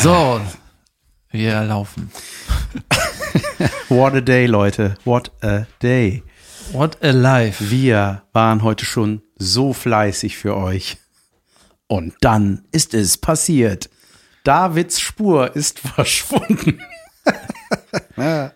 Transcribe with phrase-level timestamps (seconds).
[0.00, 0.40] So,
[1.30, 2.10] wir laufen.
[3.88, 4.96] What a day, Leute.
[5.04, 6.22] What a day.
[6.72, 7.70] What a life.
[7.70, 10.98] Wir waren heute schon so fleißig für euch.
[11.86, 13.90] Und dann ist es passiert.
[14.44, 16.80] Davids Spur ist verschwunden.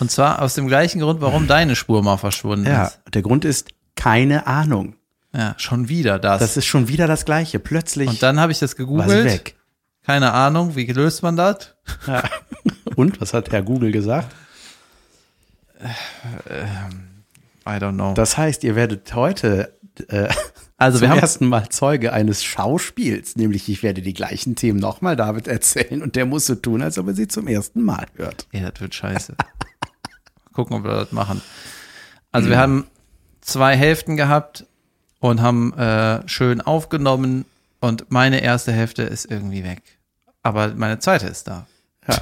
[0.00, 3.00] Und zwar aus dem gleichen Grund, warum deine Spur mal verschwunden Ja, ist.
[3.12, 4.96] der Grund ist keine Ahnung.
[5.34, 6.40] Ja, schon wieder das.
[6.40, 7.58] Das ist schon wieder das Gleiche.
[7.60, 9.10] Plötzlich Und dann habe ich das war gegoogelt.
[9.10, 9.56] sie weg.
[10.04, 11.74] Keine Ahnung, wie löst man das?
[12.06, 12.22] Ja.
[12.96, 14.34] Und was hat Herr Google gesagt?
[17.66, 18.14] I don't know.
[18.14, 19.74] Das heißt, ihr werdet heute
[20.08, 20.28] äh,
[20.80, 24.78] also zum wir haben ersten Mal Zeuge eines Schauspiels, nämlich ich werde die gleichen Themen
[24.78, 28.06] nochmal David erzählen und der muss so tun, als ob er sie zum ersten Mal
[28.14, 28.46] hört.
[28.52, 29.36] Ja, das wird scheiße.
[30.54, 31.42] Gucken, ob wir das machen.
[32.32, 32.86] Also wir haben
[33.42, 34.64] zwei Hälften gehabt
[35.18, 37.44] und haben äh, schön aufgenommen
[37.80, 39.82] und meine erste Hälfte ist irgendwie weg.
[40.42, 41.66] Aber meine zweite ist da.
[42.08, 42.16] Ja.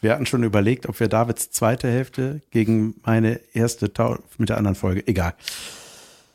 [0.00, 4.58] Wir hatten schon überlegt, ob wir Davids zweite Hälfte gegen meine erste tau mit der
[4.58, 5.06] anderen Folge.
[5.06, 5.34] Egal.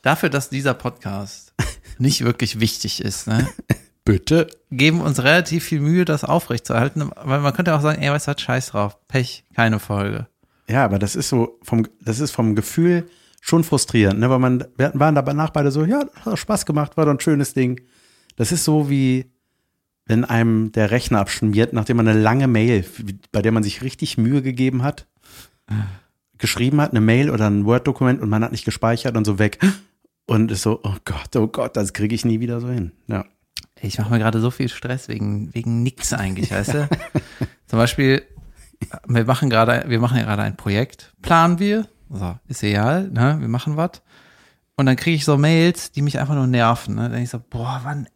[0.02, 1.54] Dafür, dass dieser Podcast
[2.00, 3.48] nicht wirklich wichtig ist, ne,
[4.04, 4.48] Bitte.
[4.72, 7.12] geben uns relativ viel Mühe, das aufrechtzuerhalten.
[7.24, 8.98] Weil man könnte auch sagen, ey, was hat Scheiß drauf?
[9.08, 10.28] Pech, keine Folge.
[10.68, 13.08] Ja, aber das ist so vom, das ist vom Gefühl
[13.42, 14.30] schon frustrierend, ne?
[14.30, 17.54] Weil man, wir waren danach beide so, ja, hat Spaß gemacht, war doch ein schönes
[17.54, 17.80] Ding.
[18.36, 19.32] Das ist so wie,
[20.06, 22.86] wenn einem der Rechner abschmiert, nachdem man eine lange Mail,
[23.32, 25.08] bei der man sich richtig Mühe gegeben hat,
[26.38, 29.60] geschrieben hat, eine Mail oder ein Word-Dokument und man hat nicht gespeichert und so weg.
[30.28, 32.92] Und ist so, oh Gott, oh Gott, das kriege ich nie wieder so hin.
[33.08, 33.26] Ja.
[33.82, 36.90] Ich mache mir gerade so viel Stress wegen, wegen nix eigentlich, weißt du?
[37.68, 38.24] Zum Beispiel,
[39.08, 43.38] wir machen gerade, wir machen ja gerade ein Projekt, planen wir, so, ist egal, ne,
[43.40, 44.02] wir machen was.
[44.76, 47.04] Und dann kriege ich so Mails, die mich einfach nur nerven, ne?
[47.04, 48.08] Dann denk ich so, boah, wann,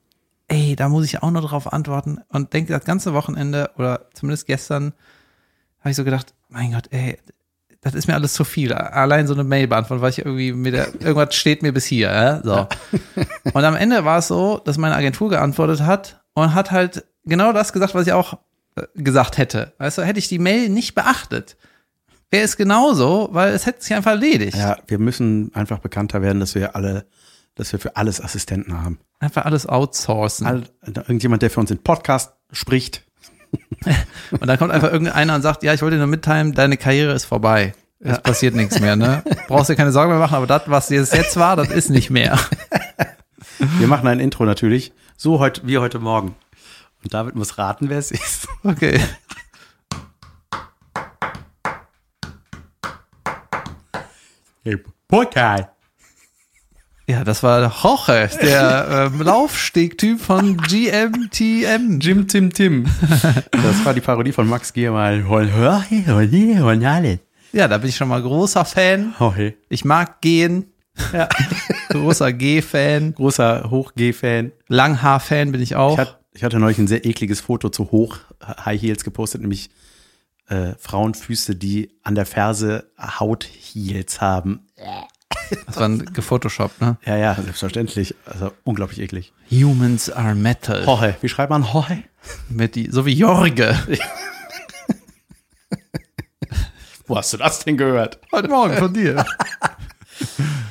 [0.66, 2.20] ey, da muss ich auch nur drauf antworten.
[2.30, 4.94] Und denke das ganze Wochenende oder zumindest gestern,
[5.80, 7.18] habe ich so gedacht, mein Gott, ey,
[7.82, 8.74] das ist mir alles zu viel.
[8.74, 12.12] Allein so eine Mail beantworten, weil ich irgendwie mit der, irgendwas steht mir bis hier,
[12.12, 12.42] ja?
[12.44, 12.68] so.
[13.54, 17.54] Und am Ende war es so, dass meine Agentur geantwortet hat und hat halt genau
[17.54, 18.40] das gesagt, was ich auch
[18.76, 19.74] äh, gesagt hätte.
[19.78, 21.58] Weißt du, hätte ich die Mail nicht beachtet,
[22.32, 24.58] wäre es genauso, weil es hätte sich einfach erledigt.
[24.58, 27.06] ja, wir müssen einfach bekannter werden, dass wir alle,
[27.56, 29.00] dass wir für alles Assistenten haben.
[29.20, 30.46] Einfach alles outsourcen.
[30.46, 33.04] All, irgendjemand, der für uns den Podcast spricht.
[34.32, 37.14] Und dann kommt einfach irgendeiner und sagt, ja, ich wollte dir nur mitteilen, deine Karriere
[37.14, 37.74] ist vorbei.
[38.00, 39.24] Es passiert nichts mehr, ne?
[39.48, 42.10] Brauchst dir keine Sorgen mehr machen, aber das, was jetzt jetzt war, das ist nicht
[42.10, 42.38] mehr.
[43.80, 46.36] Wir machen ein Intro natürlich, so heute, wie heute Morgen.
[47.04, 48.48] Und David muss raten, wer es ist.
[48.64, 49.00] Okay.
[54.64, 55.75] Hey, Podcast.
[57.08, 62.00] Ja, das war Jorge, der ähm, Laufstegtyp von GMTM.
[62.00, 62.86] Jim Tim Tim.
[63.52, 65.24] Das war die Parodie von Max Giermal.
[67.52, 69.14] Ja, da bin ich schon mal großer Fan.
[69.70, 70.74] Ich mag gehen.
[71.14, 71.30] Ja.
[71.90, 73.14] Großer G-Fan.
[73.14, 74.52] Großer Hoch-G-Fan.
[74.68, 75.94] Langhaar-Fan bin ich auch.
[75.94, 79.70] Ich, hat, ich hatte neulich ein sehr ekliges Foto zu Hoch High Heels gepostet, nämlich
[80.48, 84.68] äh, Frauenfüße, die an der Ferse Haut-Heels haben.
[85.68, 86.98] Das war ein gefotoshoppt, ne?
[87.06, 88.16] Ja, ja, selbstverständlich.
[88.26, 89.34] Also unglaublich eklig.
[89.52, 90.84] Humans are metal.
[90.86, 91.16] Jorge.
[91.22, 92.04] Wie schreibt man Jorge?
[92.50, 93.78] Mit die, so wie Jorge.
[97.08, 98.20] Wo hast du das denn gehört?
[98.32, 99.26] Heute Morgen von dir.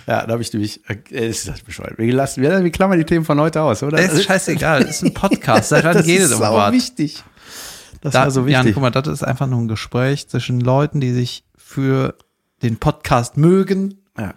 [0.07, 1.97] Ja, da habe ich nämlich, äh, ist das bescheuert.
[1.97, 3.97] Wir, lassen, wir, wir klammern die Themen von heute aus, oder?
[3.97, 4.85] Das ist scheißegal.
[4.85, 5.71] Das ist ein Podcast.
[5.73, 6.73] Wann das geht ist es um sau was?
[6.75, 7.25] wichtig.
[8.03, 8.75] Das Da, war so Jan, wichtig.
[8.75, 12.17] guck mal, das ist einfach nur ein Gespräch zwischen Leuten, die sich für
[12.63, 14.35] den Podcast mögen ja,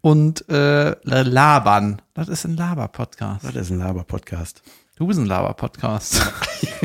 [0.00, 2.02] und äh, labern.
[2.14, 3.44] Das ist ein Laber-Podcast.
[3.44, 4.62] das ist ein Laber-Podcast.
[4.96, 6.32] Du bist ein Laber-Podcast.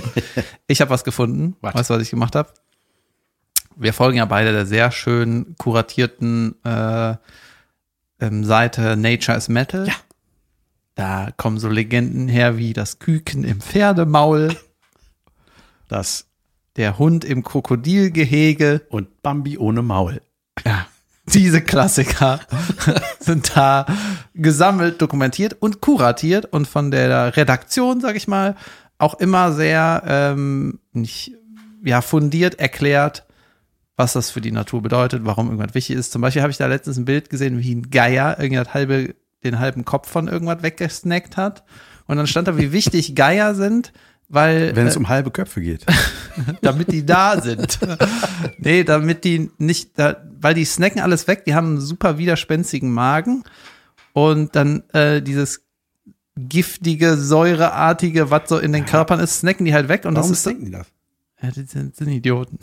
[0.68, 1.56] ich habe was gefunden.
[1.62, 1.76] Was?
[1.76, 2.50] Weißt du, was ich gemacht habe?
[3.76, 7.16] Wir folgen ja beide der sehr schön kuratierten äh,
[8.20, 9.88] ähm, Seite Nature is Metal.
[9.88, 9.94] Ja.
[10.96, 14.56] Da kommen so Legenden her wie das Küken im Pferdemaul,
[15.88, 16.28] Das
[16.76, 18.86] der Hund im Krokodilgehege.
[18.90, 20.22] und Bambi ohne Maul.
[20.66, 20.86] Ja,
[21.26, 22.40] diese Klassiker
[23.20, 23.86] sind da
[24.34, 28.56] gesammelt, dokumentiert und kuratiert und von der Redaktion, sag ich mal,
[28.98, 31.34] auch immer sehr ähm, nicht,
[31.84, 33.26] ja, fundiert erklärt,
[33.96, 36.12] was das für die Natur bedeutet, warum irgendwas wichtig ist.
[36.12, 39.60] Zum Beispiel habe ich da letztens ein Bild gesehen, wie ein Geier irgendwas halbe, den
[39.60, 41.64] halben Kopf von irgendwas weggesnackt hat.
[42.08, 43.94] Und dann stand da, wie wichtig Geier sind,
[44.32, 45.86] weil Wenn es um halbe Köpfe geht.
[46.62, 47.80] damit die da sind.
[48.58, 52.92] nee, damit die nicht, da, weil die snacken alles weg, die haben einen super widerspenstigen
[52.92, 53.44] Magen
[54.14, 55.66] und dann äh, dieses
[56.38, 60.40] giftige, säureartige, was so in den Körpern ist, snacken die halt weg und Warum das
[60.40, 60.88] ist denken die das?
[61.42, 62.60] Ja, die sind, sind Idioten.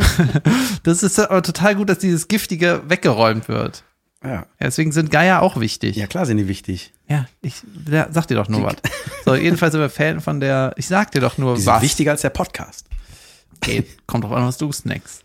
[0.82, 3.84] das ist aber total gut, dass dieses Giftige weggeräumt wird.
[4.24, 4.46] Ja.
[4.60, 5.96] Deswegen sind Geier auch wichtig.
[5.96, 6.92] Ja, klar sind die wichtig.
[7.08, 8.74] Ja, ich ja, sag dir doch nur was.
[9.24, 11.82] So, jedenfalls sind wir Fan von der, ich sag dir doch nur Die sind was.
[11.82, 12.86] wichtiger als der Podcast.
[13.60, 14.06] Geht.
[14.06, 15.22] Kommt drauf an, was du snackst.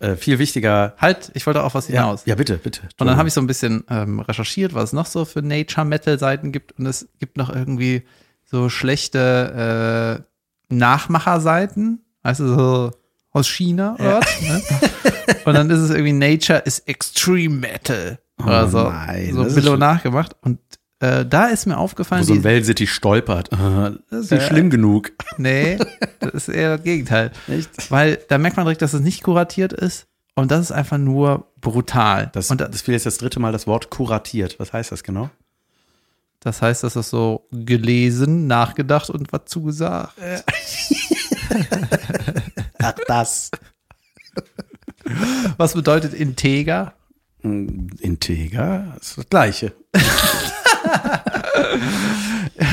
[0.00, 0.94] Äh, viel wichtiger.
[0.98, 2.22] Halt, ich wollte auch was Ja, hinaus.
[2.26, 2.82] ja bitte, bitte.
[2.98, 6.52] Und dann habe ich so ein bisschen ähm, recherchiert, was es noch so für Nature-Metal-Seiten
[6.52, 6.72] gibt.
[6.78, 8.02] Und es gibt noch irgendwie
[8.44, 10.22] so schlechte
[10.70, 12.90] äh, Nachmacherseiten, also so
[13.32, 14.40] aus China oder was.
[14.42, 14.62] Ne?
[15.44, 18.82] Und dann ist es irgendwie Nature is Extreme Metal oder Oh so.
[18.90, 20.34] nein, so das Billo nachgemacht.
[20.42, 20.58] Und
[21.00, 23.50] äh, da ist mir Wo aufgefallen, so ein die, Wellencity stolpert.
[23.52, 23.56] Äh,
[24.10, 25.12] Das ist nicht Äh, schlimm genug.
[25.38, 25.78] nee,
[26.18, 27.30] das ist eher das Gegenteil.
[27.48, 27.90] Echt?
[27.90, 30.06] Weil da merkt man direkt, dass es nicht kuratiert ist.
[30.34, 32.30] Und das ist einfach nur brutal.
[32.32, 34.58] Das, und das fiel jetzt das dritte Mal das Wort kuratiert.
[34.58, 35.28] Was heißt das genau?
[36.40, 40.14] Das heißt, das ist so gelesen, nachgedacht und was zugesagt.
[42.82, 43.50] Ach, das.
[45.56, 46.94] Was bedeutet integer?
[47.42, 49.72] Integer ist das Gleiche.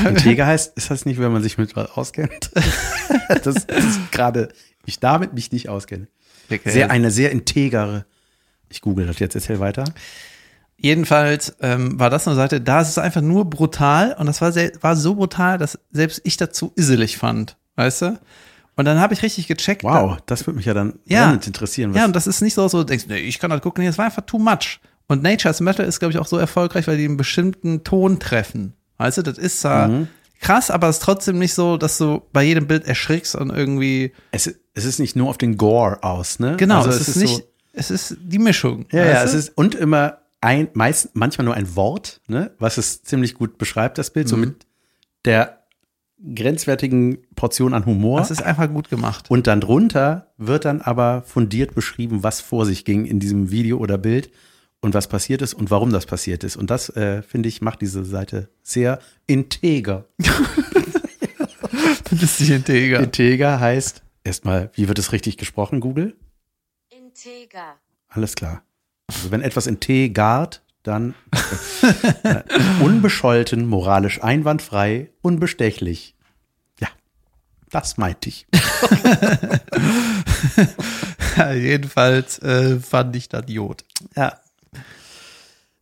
[0.06, 2.50] Integer heißt, ist das nicht, wenn man sich mit was auskennt?
[3.44, 4.48] das, ist gerade,
[4.84, 6.08] ich damit mich nicht auskenne.
[6.64, 8.04] Sehr, eine sehr integere.
[8.68, 9.84] Ich google das jetzt, erzähl weiter.
[10.76, 14.52] Jedenfalls ähm, war das eine Seite, da ist es einfach nur brutal und das war,
[14.52, 18.18] sehr, war so brutal, dass selbst ich dazu iselig fand, weißt du?
[18.78, 19.82] Und dann habe ich richtig gecheckt.
[19.82, 21.32] Wow, das würde mich ja dann Ja.
[21.32, 21.92] interessieren.
[21.94, 23.88] Ja, und das ist nicht so, so du denkst, nee, ich kann das gucken, nee,
[23.90, 24.78] das war einfach too much.
[25.08, 28.74] Und Nature's Metal ist, glaube ich, auch so erfolgreich, weil die einen bestimmten Ton treffen.
[28.98, 30.08] Weißt du, das ist zwar Mhm.
[30.40, 34.12] krass, aber es ist trotzdem nicht so, dass du bei jedem Bild erschrickst und irgendwie,
[34.30, 36.54] es, es ist nicht nur auf den Gore aus, ne?
[36.56, 37.42] genau, Also es, ist nicht, So,
[37.72, 38.86] es ist die Mischung.
[38.92, 42.52] ja, ja, es ist und immer ein, meist, manchmal nur ein Wort, ne?
[42.60, 44.40] Was es ziemlich gut beschreibt, das Bild, so Mhm.
[44.42, 44.66] mit
[45.24, 45.57] der
[46.34, 48.18] grenzwertigen Portion an Humor.
[48.18, 49.30] Das ist einfach gut gemacht.
[49.30, 53.78] Und dann drunter wird dann aber fundiert beschrieben, was vor sich ging in diesem Video
[53.78, 54.30] oder Bild
[54.80, 56.56] und was passiert ist und warum das passiert ist.
[56.56, 60.06] Und das, äh, finde ich, macht diese Seite sehr integer.
[62.10, 63.00] Das ist die Integer.
[63.00, 66.16] Integer heißt erstmal, wie wird es richtig gesprochen, Google?
[66.88, 67.76] Integer.
[68.08, 68.62] Alles klar.
[69.08, 71.14] Also wenn etwas integart, dann
[72.22, 72.42] äh,
[72.80, 76.14] unbescholten, moralisch einwandfrei, unbestechlich.
[76.80, 76.88] Ja,
[77.70, 78.46] das meinte ich.
[81.36, 83.84] Ja, jedenfalls äh, fand ich das Jod.
[84.16, 84.40] Ja.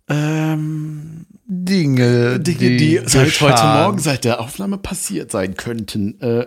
[0.08, 3.82] Ähm, Dinge, Dinge, die seit heute geschahen.
[3.82, 6.20] Morgen, seit der Aufnahme passiert sein könnten.
[6.20, 6.46] Äh,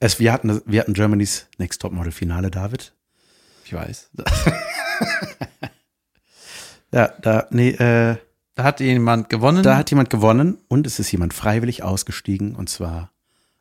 [0.00, 2.92] es, wir, hatten, wir hatten Germany's Next Topmodel Finale, David.
[3.64, 4.10] Ich weiß.
[6.92, 8.16] Ja, da, nee, äh,
[8.54, 9.62] Da hat jemand gewonnen.
[9.62, 13.10] da hat jemand gewonnen und es ist jemand freiwillig ausgestiegen und zwar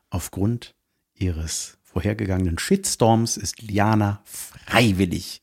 [0.09, 0.75] aufgrund
[1.13, 5.41] ihres vorhergegangenen Shitstorms ist Liana freiwillig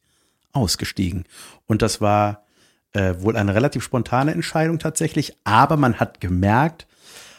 [0.53, 1.25] ausgestiegen.
[1.67, 2.45] Und das war
[2.93, 6.87] äh, wohl eine relativ spontane Entscheidung tatsächlich, aber man hat gemerkt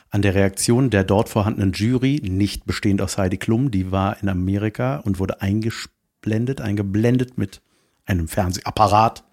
[0.09, 4.29] an der Reaktion der dort vorhandenen Jury, nicht bestehend aus Heidi Klum, die war in
[4.29, 7.61] Amerika und wurde eingeblendet, eingeblendet mit
[8.05, 9.23] einem Fernsehapparat.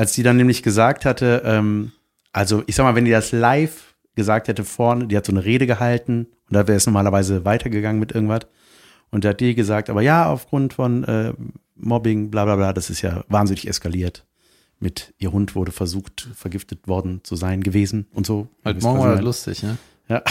[0.00, 1.92] Als die dann nämlich gesagt hatte, ähm,
[2.32, 5.44] also ich sag mal, wenn die das live gesagt hätte vorne, die hat so eine
[5.44, 8.46] Rede gehalten und da wäre es normalerweise weitergegangen mit irgendwas.
[9.10, 11.34] Und da hat die gesagt, aber ja, aufgrund von äh,
[11.76, 14.24] Mobbing, bla bla bla, das ist ja wahnsinnig eskaliert.
[14.78, 18.48] Mit ihr Hund wurde versucht, vergiftet worden zu sein gewesen und so.
[18.64, 19.76] Wisst, Morgen war das lustig, ne?
[20.08, 20.22] Ja.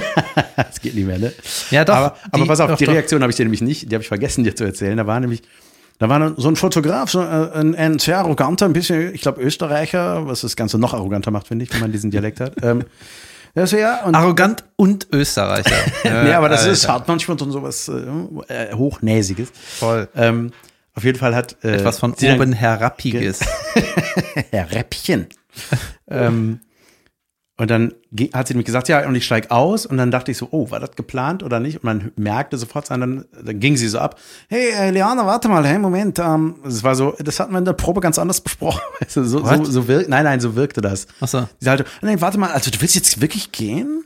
[0.56, 1.32] das geht nicht mehr, ne?
[1.70, 1.94] Ja, doch.
[1.94, 2.84] aber, aber die- pass auf, doch, die.
[2.84, 4.98] Reaktion habe ich dir nämlich nicht, die habe ich vergessen dir zu erzählen.
[4.98, 5.40] Da war nämlich,
[5.98, 9.40] da war so ein Fotograf, so äh, ein, ein sehr arroganter, ein bisschen, ich glaube,
[9.42, 12.54] Österreicher, was das Ganze noch arroganter macht, finde ich, wenn man diesen Dialekt hat.
[12.62, 12.84] Ähm,
[13.54, 15.76] ja, so, ja, und, Arrogant und Österreicher.
[16.04, 16.72] nee, aber das Alter.
[16.72, 19.50] ist, hat manchmal so sowas äh, äh, Hochnäsiges.
[19.54, 20.08] voll.
[20.16, 20.52] Ähm,
[20.96, 23.40] auf jeden Fall hat äh, Etwas von oben herabpiges.
[24.50, 25.26] Herr Räppchen.
[26.08, 26.60] ähm,
[27.56, 27.94] und dann
[28.32, 29.86] hat sie nämlich gesagt, ja, und ich steig aus.
[29.86, 31.76] Und dann dachte ich so, oh, war das geplant oder nicht?
[31.76, 34.18] Und man merkte sofort, dann, dann ging sie so ab.
[34.48, 36.18] Hey, äh, Leana, warte mal, hey, Moment.
[36.18, 38.80] Ähm, das war so, das hatten wir in der Probe ganz anders besprochen.
[39.00, 41.06] Weißt du, so, so, so wirkt, nein, nein, so wirkte das.
[41.20, 41.48] Ach so.
[41.60, 44.04] Sie sagte, nee, warte mal, also du willst jetzt wirklich gehen?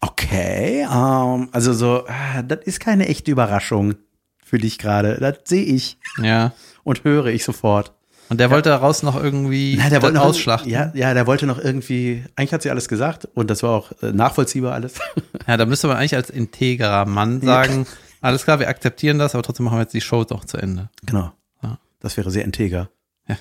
[0.00, 3.96] Okay, ähm, also so, ah, das ist keine echte Überraschung
[4.42, 5.18] für dich gerade.
[5.20, 6.52] Das sehe ich Ja.
[6.84, 7.92] und höre ich sofort.
[8.28, 10.70] Und der wollte daraus noch irgendwie Nein, der wollte noch, ausschlachten.
[10.70, 13.92] Ja, ja, der wollte noch irgendwie, eigentlich hat sie alles gesagt und das war auch
[14.02, 14.94] äh, nachvollziehbar alles.
[15.46, 17.86] Ja, da müsste man eigentlich als integrer Mann sagen,
[18.20, 20.90] alles klar, wir akzeptieren das, aber trotzdem machen wir jetzt die Show doch zu Ende.
[21.06, 21.32] genau.
[21.62, 21.78] Ja.
[22.00, 22.90] Das wäre sehr integer.
[23.26, 23.38] Ja.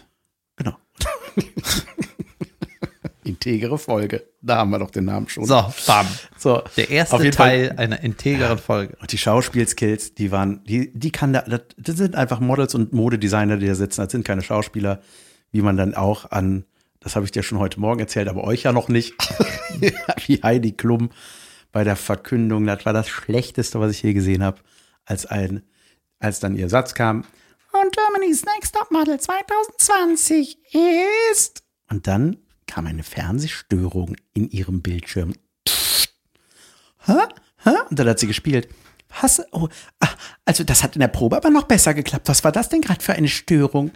[0.56, 0.78] Genau.
[3.28, 4.26] Integere Folge.
[4.42, 5.46] Da haben wir doch den Namen schon.
[5.46, 6.08] So, bam.
[6.38, 6.64] so.
[6.78, 8.96] Der erste Teil einer integeren Folge.
[9.02, 12.94] Und die Schauspielskills, die waren, die, die kann da, das, das sind einfach Models und
[12.94, 14.02] Modedesigner, die da sitzen.
[14.02, 15.02] Das sind keine Schauspieler,
[15.52, 16.66] wie man dann auch an,
[17.00, 19.14] das habe ich dir schon heute Morgen erzählt, aber euch ja noch nicht,
[20.26, 21.10] wie Heidi Klum
[21.72, 24.62] bei der Verkündung, das war das Schlechteste, was ich je gesehen habe,
[25.06, 25.64] als ein,
[26.20, 27.26] als dann ihr Satz kam.
[27.74, 30.58] Und Germany's Next Top Model 2020
[31.32, 31.64] ist.
[31.90, 32.38] Und dann
[32.68, 35.34] kam eine Fernsehstörung in ihrem Bildschirm.
[37.06, 37.14] Hä?
[37.64, 37.70] Hä?
[37.90, 38.68] Und dann hat sie gespielt.
[39.22, 39.42] Was?
[39.52, 39.70] Oh,
[40.00, 40.10] ah,
[40.46, 42.28] also das hat in der Probe aber noch besser geklappt.
[42.28, 43.92] Was war das denn gerade für eine Störung?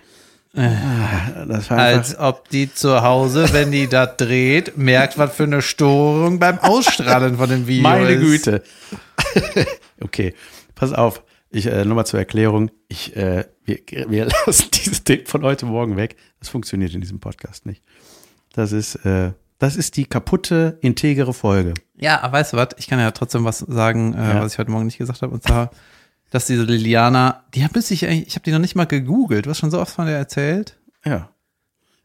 [0.53, 6.39] Ah, Als ob die zu Hause, wenn die das dreht, merkt, was für eine Störung
[6.39, 8.21] beim Ausstrahlen von dem Video meine ist.
[8.21, 8.63] Güte.
[10.01, 10.33] okay,
[10.75, 11.23] pass auf.
[11.51, 12.69] Ich äh, nochmal zur Erklärung.
[12.89, 16.17] Ich, äh, wir, wir lassen dieses Ding von heute Morgen weg.
[16.39, 17.81] Das funktioniert in diesem Podcast nicht.
[18.53, 21.73] Das ist, äh, das ist die kaputte, integere Folge.
[21.97, 22.69] Ja, aber weißt du was?
[22.77, 24.41] Ich kann ja trotzdem was sagen, äh, Ja.
[24.41, 25.33] was ich heute Morgen nicht gesagt habe.
[25.33, 25.69] Und zwar,
[26.31, 29.45] dass diese Liliana, die habe ich eigentlich, ich habe die noch nicht mal gegoogelt.
[29.45, 30.77] Du hast schon so oft von der erzählt.
[31.05, 31.29] Ja.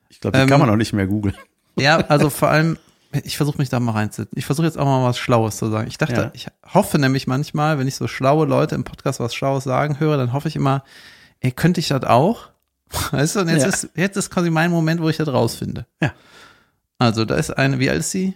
[0.08, 1.36] Ich glaube, die Ähm, kann man auch nicht mehr googeln.
[1.78, 2.78] Ja, also vor allem,
[3.22, 4.38] ich versuche mich da mal reinzusetzen.
[4.38, 5.88] Ich versuche jetzt auch mal was Schlaues zu sagen.
[5.88, 6.30] Ich dachte, Ja.
[6.32, 10.16] ich hoffe nämlich manchmal, wenn ich so schlaue Leute im Podcast was Schlaues sagen höre,
[10.16, 10.84] dann hoffe ich immer,
[11.40, 12.48] ey, könnte ich das auch?
[13.10, 13.68] Weißt du, und jetzt Ja.
[13.68, 15.86] ist, jetzt ist quasi mein Moment, wo ich das rausfinde.
[16.00, 16.12] Ja.
[16.98, 18.34] Also, da ist eine, wie alt ist sie?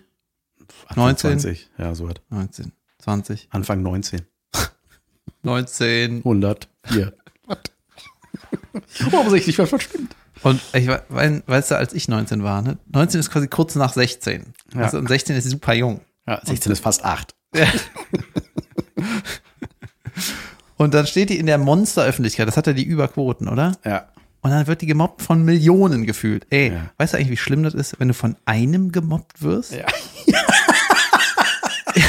[0.95, 1.38] 19?
[1.40, 1.71] 20.
[1.78, 2.14] Ja, so was.
[2.30, 4.23] 19, 20, Anfang 19.
[5.42, 6.19] 19.
[6.19, 6.69] 100.
[6.88, 7.12] Hier.
[9.47, 10.14] Nicht was verstimmt?
[10.42, 11.02] Und ich we-
[11.47, 12.78] weißt du, als ich 19 war, ne?
[12.87, 14.52] 19 ist quasi kurz nach 16.
[14.75, 14.90] Ja.
[14.90, 16.00] Du, und 16 ist super jung.
[16.26, 17.35] Ja, 16 ist fast 8.
[20.76, 23.73] Und dann steht die in der Monsteröffentlichkeit, das hat ja die Überquoten, oder?
[23.85, 24.09] Ja.
[24.42, 26.47] Und dann wird die gemobbt von Millionen gefühlt.
[26.50, 26.90] Ey, Ja.
[26.97, 29.73] weißt du eigentlich, wie schlimm das ist, wenn du von einem gemobbt wirst?
[29.73, 29.85] Ja.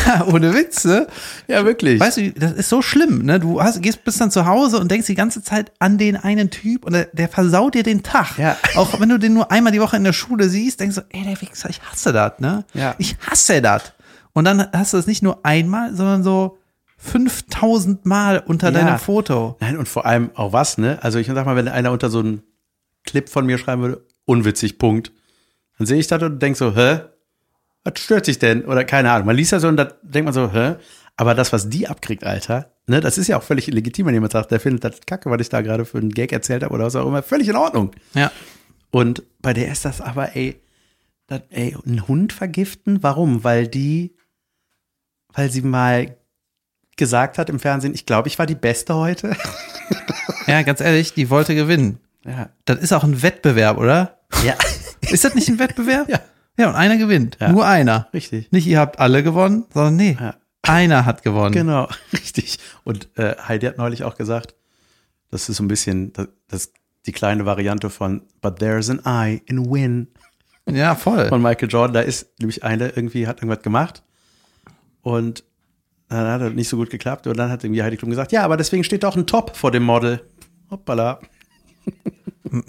[0.05, 1.07] Ja, ohne Witze.
[1.47, 2.00] Ja, wirklich.
[2.00, 3.39] Weißt du, das ist so schlimm, ne?
[3.39, 6.51] Du hast, gehst bis dann zu Hause und denkst die ganze Zeit an den einen
[6.51, 8.38] Typ und der, der versaut dir den Tag.
[8.38, 8.57] Ja.
[8.75, 11.23] Auch wenn du den nur einmal die Woche in der Schule siehst, denkst du, ey,
[11.23, 12.63] der Wichser, ich hasse das, ne?
[12.75, 12.93] Ja.
[13.00, 13.93] Ich hasse das.
[14.33, 16.59] Und dann hast du das nicht nur einmal, sondern so
[17.03, 18.79] 5000 Mal unter Ja.
[18.79, 19.58] deinem Foto.
[19.60, 21.00] Nein, und vor allem auch was, ne?
[21.01, 22.43] Also ich sag mal, wenn einer unter so einen
[23.05, 25.12] Clip von mir schreiben würde, unwitzig, Punkt.
[25.77, 27.00] Dann sehe ich das und denk so, hä?
[27.84, 28.65] Was stört sich denn?
[28.65, 29.25] Oder keine Ahnung.
[29.25, 30.75] Man liest das so und da denkt man so, hä?
[31.17, 34.31] Aber das, was die abkriegt, Alter, ne, das ist ja auch völlig legitim, wenn jemand
[34.34, 36.86] sagt, der findet das kacke, was ich da gerade für einen Gag erzählt habe oder
[36.86, 37.91] was auch immer, völlig in Ordnung.
[38.13, 38.31] Ja.
[38.91, 40.62] Und bei der ist das aber, ey,
[41.27, 43.01] das, ey, einen Hund vergiften?
[43.01, 43.43] Warum?
[43.43, 44.15] Weil die,
[45.34, 46.15] weil sie mal
[47.01, 49.36] gesagt hat im Fernsehen, ich glaube, ich war die Beste heute.
[50.48, 52.00] Ja, ganz ehrlich, die wollte gewinnen.
[52.25, 52.50] Ja.
[52.65, 54.17] Das ist auch ein Wettbewerb, oder?
[54.43, 54.55] Ja.
[55.10, 56.10] Ist das nicht ein Wettbewerb?
[56.10, 56.20] Ja.
[56.58, 57.38] Ja, und einer gewinnt.
[57.39, 57.51] Ja.
[57.51, 58.08] Nur einer.
[58.13, 58.51] Richtig.
[58.51, 60.36] Nicht ihr habt alle gewonnen, sondern nee, Ja.
[60.63, 61.53] einer hat gewonnen.
[61.53, 62.58] Genau, richtig.
[62.84, 64.55] Und äh, Heidi hat neulich auch gesagt,
[65.29, 66.72] das ist so ein bisschen das, das
[67.05, 70.08] die kleine Variante von But there's an I in Win
[70.70, 71.29] Ja, voll.
[71.29, 71.93] von Michael Jordan.
[71.93, 74.03] Da ist nämlich eine irgendwie hat irgendwas gemacht
[75.01, 75.43] und
[76.15, 78.44] dann hat das nicht so gut geklappt und dann hat irgendwie Heidi Klum gesagt, ja,
[78.44, 80.22] aber deswegen steht doch ein Top vor dem Model.
[80.70, 81.20] Hoppala.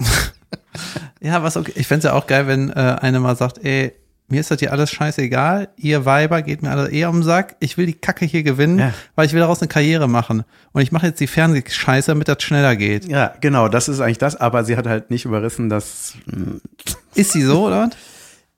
[1.21, 1.73] Ja, was okay.
[1.77, 3.93] Ich fänd's ja auch geil, wenn äh, einer mal sagt, ey,
[4.29, 7.55] mir ist das hier alles scheißegal, ihr Weiber geht mir alle eher um den Sack,
[7.61, 8.95] ich will die Kacke hier gewinnen, Ja.
[9.15, 10.43] weil ich will daraus eine Karriere machen.
[10.73, 13.05] Und ich mache jetzt die Fernsehscheiße, damit das schneller geht.
[13.05, 16.57] Ja, genau, das ist eigentlich das, aber sie hat halt nicht überrissen, dass mh,
[17.15, 17.91] Ist sie so, oder?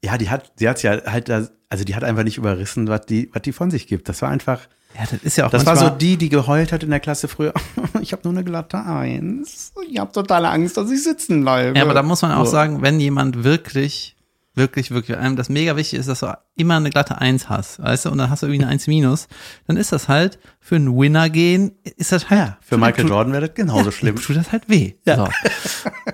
[0.02, 3.04] ja, die hat, sie hat ja halt, da- also die hat einfach nicht überrissen, was
[3.06, 4.08] die, was die von sich gibt.
[4.08, 4.60] Das war einfach,
[4.96, 7.28] Ja, das ist ja auch Das war so die, die geheult hat in der Klasse
[7.28, 7.52] früher.
[8.00, 9.72] Ich habe nur eine glatte Eins.
[9.90, 11.76] Ich habe totale Angst, dass ich sitzen bleibe.
[11.78, 12.52] Ja, aber da muss man auch So.
[12.52, 14.14] sagen, wenn jemand wirklich,
[14.54, 18.04] wirklich, wirklich, einem das mega wichtig ist, dass du immer eine glatte Eins hast, weißt
[18.04, 19.26] du, und dann hast du irgendwie eine Eins minus,
[19.66, 23.32] dann ist das halt für einen Winner gehen, ist das halt, Ja, für Michael Jordan
[23.32, 24.16] wäre das genauso schlimm.
[24.16, 24.94] tut das halt weh.
[25.06, 25.16] Ja.
[25.16, 25.28] So.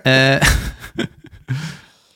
[0.05, 0.41] äh,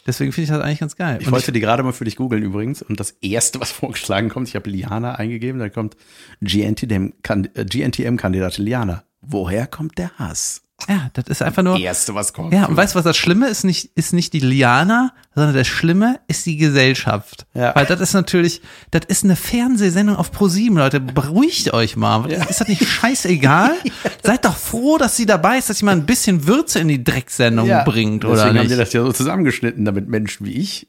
[0.07, 1.19] deswegen finde ich das eigentlich ganz geil.
[1.21, 2.83] Ich Und wollte die gerade mal für dich googeln übrigens.
[2.83, 5.97] Und das erste, was vorgeschlagen kommt, ich habe Liana eingegeben, dann kommt
[6.41, 9.05] GNTM-Kandidat Liana.
[9.21, 10.64] Woher kommt der Hass?
[10.89, 12.53] Ja, das ist einfach nur, Erste, was kommt.
[12.53, 13.65] ja, und weißt du, was das Schlimme ist?
[13.65, 17.47] Nicht, ist nicht die Liana, sondern das Schlimme ist die Gesellschaft.
[17.55, 17.75] Ja.
[17.75, 21.01] Weil das ist natürlich, das ist eine Fernsehsendung auf ProSieben, Leute.
[21.01, 22.31] Beruhigt euch mal.
[22.31, 23.73] Ist das nicht scheißegal?
[24.23, 27.03] Seid doch froh, dass sie dabei ist, dass sie mal ein bisschen Würze in die
[27.03, 28.73] Drecksendung bringt, oder Deswegen haben nicht?
[28.73, 30.89] die das ja so zusammengeschnitten, damit Menschen wie ich,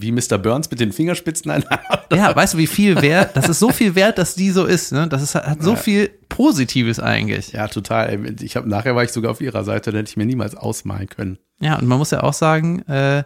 [0.00, 0.38] wie Mr.
[0.38, 1.64] Burns mit den Fingerspitzen einer
[2.12, 4.92] Ja, weißt du, wie viel wert, das ist so viel wert, dass die so ist,
[4.92, 5.08] ne?
[5.08, 7.52] Das ist, hat so viel Positives eigentlich.
[7.52, 8.34] Ja, total.
[8.42, 11.08] Ich habe nachher war ich sogar auf ihrer Seite, da hätte ich mir niemals ausmalen
[11.08, 11.38] können.
[11.60, 13.24] Ja, und man muss ja auch sagen, äh,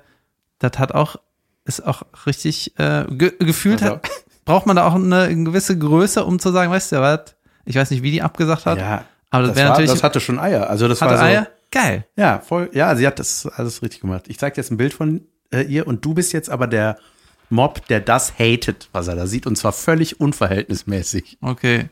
[0.59, 1.16] das hat auch
[1.64, 4.11] ist auch richtig äh, ge gefühlt Also- hat,
[4.44, 7.21] braucht man da auch eine gewisse Größe, um zu sagen, weißt du was,
[7.64, 10.21] ich weiß nicht, wie die abgesagt hat, Ja, aber das, das, wäre natürlich das hatte
[10.21, 10.68] schon Eier.
[10.68, 11.47] Also das hatte war so, Eier.
[11.71, 12.06] Geil.
[12.16, 12.71] Ja, voll.
[12.73, 14.26] Ja, sie hat das alles richtig gemacht.
[14.28, 15.23] Ich zeig dir jetzt ein Bild von
[15.54, 16.99] äh, ihr und du bist jetzt aber der
[17.50, 21.38] Mob, der das hatet, was er da sieht, und zwar völlig unverhältnismäßig.
[21.40, 21.88] Okay.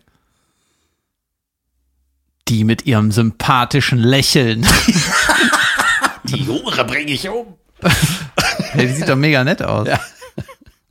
[2.49, 4.67] Die mit ihrem sympathischen Lächeln.
[6.25, 7.55] Die Hure bringe ich um.
[8.73, 9.89] hey, die sieht doch mega nett aus.
[9.89, 10.01] Ja.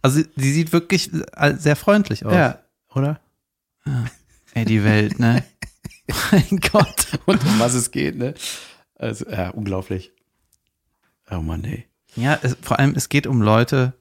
[0.01, 2.33] Also die sieht wirklich äh, sehr freundlich aus.
[2.33, 2.59] Ja,
[2.93, 3.21] oder?
[4.53, 5.43] Ey, die Welt, ne?
[6.31, 7.07] mein Gott.
[7.25, 8.33] Und um was es geht, ne?
[8.95, 10.11] Also, ja, unglaublich.
[11.29, 11.87] Oh Mann, ey.
[12.15, 13.93] Ja, es, vor allem, es geht um Leute,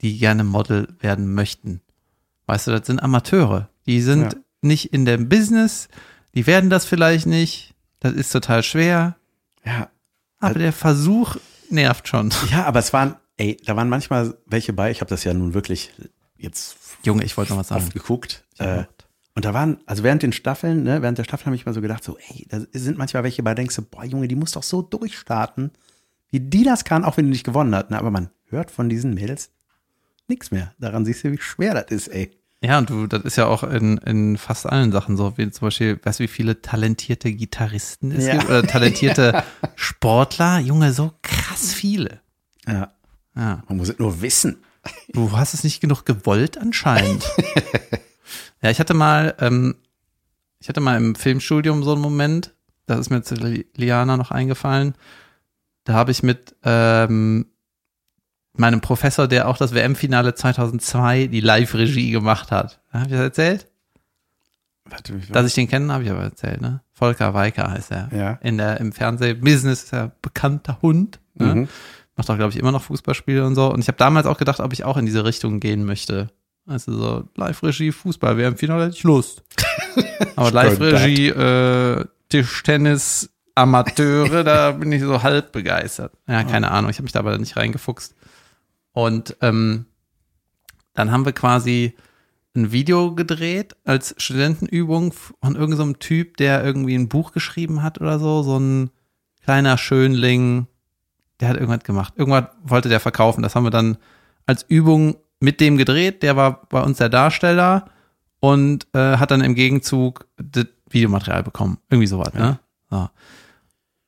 [0.00, 1.80] die gerne Model werden möchten.
[2.46, 3.68] Weißt du, das sind Amateure.
[3.86, 4.38] Die sind Ja.
[4.62, 5.88] nicht in dem Business,
[6.34, 7.74] die werden das vielleicht nicht.
[8.00, 9.16] Das ist total schwer.
[9.64, 9.90] Ja.
[10.40, 11.36] Aber der Versuch
[11.68, 12.32] nervt schon.
[12.50, 15.52] Ja, aber es waren, ey, da waren manchmal welche bei, ich habe das ja nun
[15.52, 15.92] wirklich
[16.36, 17.82] jetzt Junge, ich wollte noch was sagen.
[17.82, 18.44] oft geguckt.
[18.58, 18.82] Ja.
[18.82, 18.84] Äh,
[19.34, 21.80] und da waren, also während den Staffeln, ne, während der Staffel habe ich mal so
[21.80, 24.62] gedacht, so, ey, da sind manchmal welche bei, denkst du, boah, Junge, die muss doch
[24.64, 25.70] so durchstarten,
[26.30, 27.90] wie die das kann, auch wenn die nicht gewonnen hat.
[27.90, 27.98] Ne?
[27.98, 29.50] Aber man hört von diesen Mädels
[30.28, 30.72] nichts mehr.
[30.78, 32.30] Daran siehst du, wie schwer das ist, ey.
[32.60, 35.66] Ja, und du, das ist ja auch in, in fast allen Sachen so, wie zum
[35.68, 38.32] Beispiel, weißt du, wie viele talentierte Gitarristen es Ja.
[38.34, 38.46] gibt?
[38.46, 39.44] Oder talentierte
[39.76, 40.58] Sportler?
[40.58, 42.20] Junge, so krass viele.
[42.66, 42.92] Ja.
[43.36, 43.62] Ja.
[43.68, 44.58] Man muss es nur wissen.
[45.12, 47.24] Du hast es nicht genug gewollt anscheinend.
[48.62, 49.76] ja, ich hatte mal, ähm,
[50.60, 52.54] ich hatte mal im Filmstudium so einen Moment,
[52.86, 54.94] das ist mir zu Li- Liana noch eingefallen.
[55.84, 57.46] Da habe ich mit ähm,
[58.54, 62.80] meinem Professor, der auch das WM-Finale 2002 die Live-Regie gemacht hat.
[62.92, 63.68] Habe ich das erzählt?
[64.84, 66.80] Warte, wie Dass ich den kenne, habe ich aber erzählt, ne?
[66.92, 68.08] Volker Weiker heißt er.
[68.12, 68.32] Ja.
[68.42, 71.20] In der, im Fernsehbusiness ist er bekannter Hund.
[71.34, 71.54] Ne?
[71.54, 71.68] Mhm.
[72.16, 73.72] Macht auch, glaube ich, immer noch Fußballspiele und so.
[73.72, 76.28] Und ich habe damals auch gedacht, ob ich auch in diese Richtung gehen möchte.
[76.66, 79.42] Also so Live-Regie, Fußball, wäre im Finale hätte ich Lust.
[80.36, 86.12] Aber Live-Regie, äh, Tischtennis, Amateure, da bin ich so halb begeistert.
[86.26, 88.14] Ja, keine Ahnung, ich habe mich da aber nicht reingefuchst.
[88.92, 89.86] Und ähm,
[90.94, 91.94] dann haben wir quasi
[92.54, 98.00] ein Video gedreht als Studentenübung von irgendeinem so Typ, der irgendwie ein Buch geschrieben hat
[98.00, 98.90] oder so, so ein
[99.42, 100.66] kleiner Schönling,
[101.40, 102.14] der hat irgendwas gemacht.
[102.16, 103.42] Irgendwas wollte der verkaufen.
[103.42, 103.96] Das haben wir dann
[104.46, 106.22] als Übung mit dem gedreht.
[106.22, 107.86] Der war bei uns der Darsteller
[108.40, 111.78] und äh, hat dann im Gegenzug das Videomaterial bekommen.
[111.90, 112.58] Irgendwie sowas, ne?
[112.90, 113.08] So.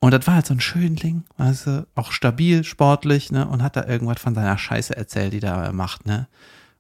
[0.01, 3.47] Und das war halt so ein Schönling, weißt du, auch stabil, sportlich, ne?
[3.47, 6.27] Und hat da irgendwas von seiner Scheiße erzählt, die da macht, ne?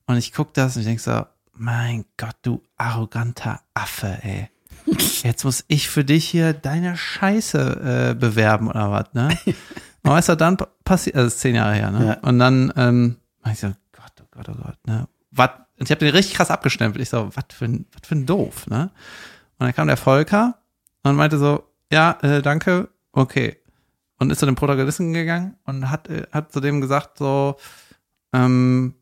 [0.06, 4.48] Und ich guck das und ich denk so, mein Gott, du arroganter Affe, ey.
[5.22, 9.38] Jetzt muss ich für dich hier deine Scheiße äh, bewerben oder was, ne?
[10.02, 12.06] Und weißt du, dann passiert, also zehn Jahre her, ne?
[12.06, 12.28] Ja.
[12.28, 13.16] Und dann, ähm,
[13.52, 15.08] ich so, Gott, oh Gott, oh Gott, ne?
[15.30, 15.50] Was?
[15.78, 17.02] Und ich habe den richtig krass abgestempelt.
[17.02, 18.90] Ich so, was für ein, was für ein Doof, ne?
[19.58, 20.58] Und dann kam der Volker
[21.02, 23.56] und meinte so, ja, äh, danke, okay.
[24.18, 27.56] Und ist zu dem Protagonisten gegangen und hat, äh, hat zu dem gesagt, so,
[28.32, 28.94] ähm,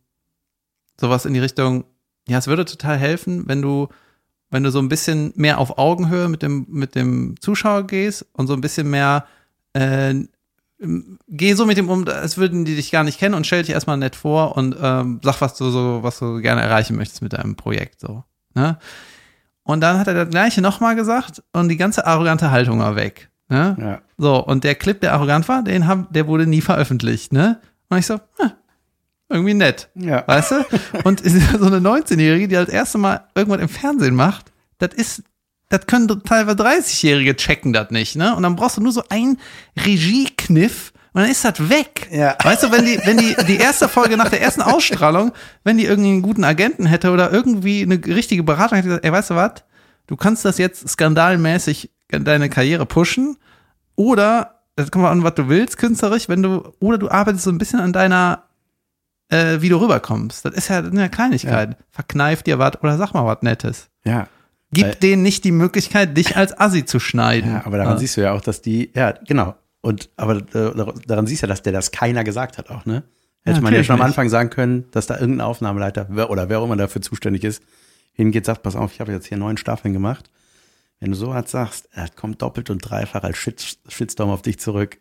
[1.00, 1.84] sowas in die Richtung,
[2.28, 3.88] ja, es würde total helfen, wenn du,
[4.50, 8.46] wenn du so ein bisschen mehr auf Augenhöhe mit dem, mit dem Zuschauer gehst und
[8.46, 9.26] so ein bisschen mehr,
[9.72, 10.14] äh,
[11.28, 13.72] geh so mit dem um, als würden die dich gar nicht kennen und stell dich
[13.72, 17.32] erstmal nett vor und ähm, sag, was du so, was du gerne erreichen möchtest mit
[17.32, 18.78] deinem Projekt, so, ne?
[19.64, 23.28] Und dann hat er das gleiche nochmal gesagt und die ganze arrogante Haltung war weg,
[23.48, 23.76] ne?
[23.78, 24.00] Ja.
[24.16, 27.60] So, und der Clip, der arrogant war, den hab, der wurde nie veröffentlicht, ne?
[27.88, 28.52] Und ich so, hm,
[29.28, 29.88] irgendwie nett.
[29.94, 30.24] Ja.
[30.26, 30.64] Weißt du?
[31.04, 35.22] Und so eine 19-Jährige, die das erste Mal irgendwas im Fernsehen macht, das ist,
[35.68, 38.34] das können teilweise 30-Jährige checken das nicht, ne?
[38.34, 39.38] Und dann brauchst du nur so einen
[39.76, 42.08] Regiekniff und dann ist das weg.
[42.10, 42.36] Ja.
[42.42, 45.32] Weißt du, wenn die, wenn die, die erste Folge nach der ersten Ausstrahlung,
[45.64, 49.30] wenn die irgendwie einen guten Agenten hätte oder irgendwie eine richtige Beratung hätte ey, weißt
[49.30, 49.64] du was?
[50.08, 53.36] Du kannst das jetzt skandalmäßig deine Karriere pushen
[53.94, 57.50] oder, das kommt mal an, was du willst, künstlerisch, wenn du, oder du arbeitest so
[57.50, 58.44] ein bisschen an deiner,
[59.28, 60.44] äh, wie du rüberkommst.
[60.44, 61.76] Das ist ja eine Kleinigkeit.
[61.90, 63.88] Verkneif dir was oder sag mal was Nettes.
[64.04, 64.26] Ja.
[64.72, 67.52] Gib Weil- denen nicht die Möglichkeit, dich als Assi zu schneiden.
[67.52, 69.54] Ja, aber daran siehst du ja auch, dass die, ja, genau.
[69.80, 73.04] Und aber äh, daran siehst du ja, dass der das keiner gesagt hat auch, ne?
[73.44, 74.02] Hätte Ja, man ja schon am.
[74.02, 77.62] Anfang sagen können, dass da irgendein Aufnahmeleiter wer, oder wer auch immer dafür zuständig ist,
[78.18, 80.28] hingeht, sagt, pass auf, ich habe jetzt hier neun Staffeln gemacht.
[81.00, 84.58] Wenn du so was sagst, er kommt doppelt und dreifach als Shit, Shitstorm auf dich
[84.58, 84.98] zurück.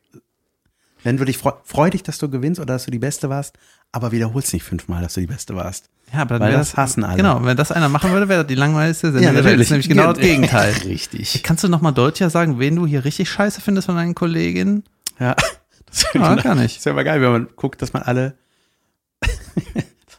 [1.04, 3.58] Wenn du dich freu, freu dich, dass du gewinnst oder dass du die Beste warst,
[3.92, 5.90] aber wiederholst nicht fünfmal, dass du die Beste warst.
[6.14, 7.18] Ja, aber dann Weil wär das hassen alle.
[7.18, 9.34] Genau, wenn das einer machen würde, wäre das die langweiligste Sendung.
[9.34, 9.56] der Welt.
[9.60, 10.74] Das ist nämlich genau das Gegenteil.
[10.86, 11.42] Richtig.
[11.44, 14.84] Kannst du noch mal deutlicher sagen, wen du hier richtig scheiße findest von deinen Kolleginnen?
[15.20, 15.36] Ja.
[15.90, 16.76] Das Ja, kann ich.
[16.78, 18.38] ist ja immer geil, wenn man guckt, dass man alle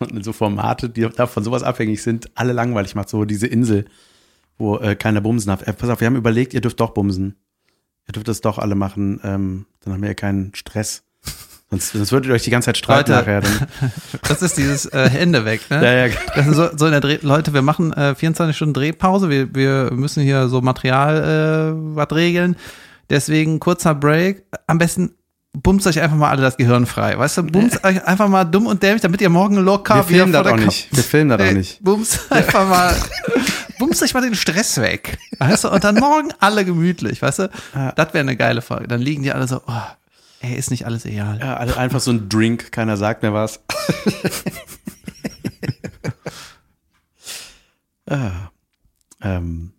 [0.00, 3.08] Und so Formate, die da von sowas abhängig sind, alle langweilig macht.
[3.08, 3.86] So diese Insel,
[4.58, 5.62] wo äh, keiner bumsen darf.
[5.66, 7.36] Äh, pass auf, wir haben überlegt, ihr dürft doch bumsen.
[8.06, 9.20] Ihr dürft das doch alle machen.
[9.22, 11.02] Ähm, dann haben wir ja keinen Stress.
[11.70, 13.20] Sonst, sonst würdet ihr euch die ganze Zeit streiten Leute.
[13.20, 13.40] nachher.
[13.42, 13.68] Dann.
[14.26, 15.84] Das ist dieses äh, Hände weg, ne?
[15.84, 18.74] Ja, ja, Das ist so, so in der Dreh Leute, wir machen äh, 24 Stunden
[18.74, 22.56] Drehpause, wir, wir müssen hier so Material äh, was regeln.
[23.10, 24.44] Deswegen kurzer Break.
[24.66, 25.14] Am besten
[25.52, 27.18] bumst euch einfach mal alle das Gehirn frei.
[27.18, 30.28] Weißt du, bumst euch einfach mal dumm und dämlich, damit ihr morgen locker Wir filmen
[30.28, 30.96] wieder das vor auch der nicht.
[30.96, 31.82] Wir filmen das auch nicht.
[31.82, 32.94] Bums einfach mal,
[33.78, 35.18] bums euch mal den Stress weg.
[35.38, 37.50] Weißt du, und dann morgen alle gemütlich, weißt du?
[37.96, 38.88] Das wäre eine geile Folge.
[38.88, 39.82] Dann liegen die alle so, oh,
[40.40, 41.38] ey, ist nicht alles egal.
[41.40, 43.60] Ja, alle- einfach so ein Drink, keiner sagt mir was.
[48.10, 48.30] ah,
[49.22, 49.72] ähm,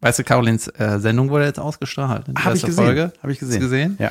[0.00, 2.28] Weißt du, Carolins äh, Sendung wurde jetzt ausgestrahlt.
[2.28, 2.84] Hab ich erste gesehen.
[2.84, 3.12] Folge.
[3.22, 3.60] Hab ich Hast gesehen.
[3.60, 3.96] du gesehen?
[3.98, 4.10] ja.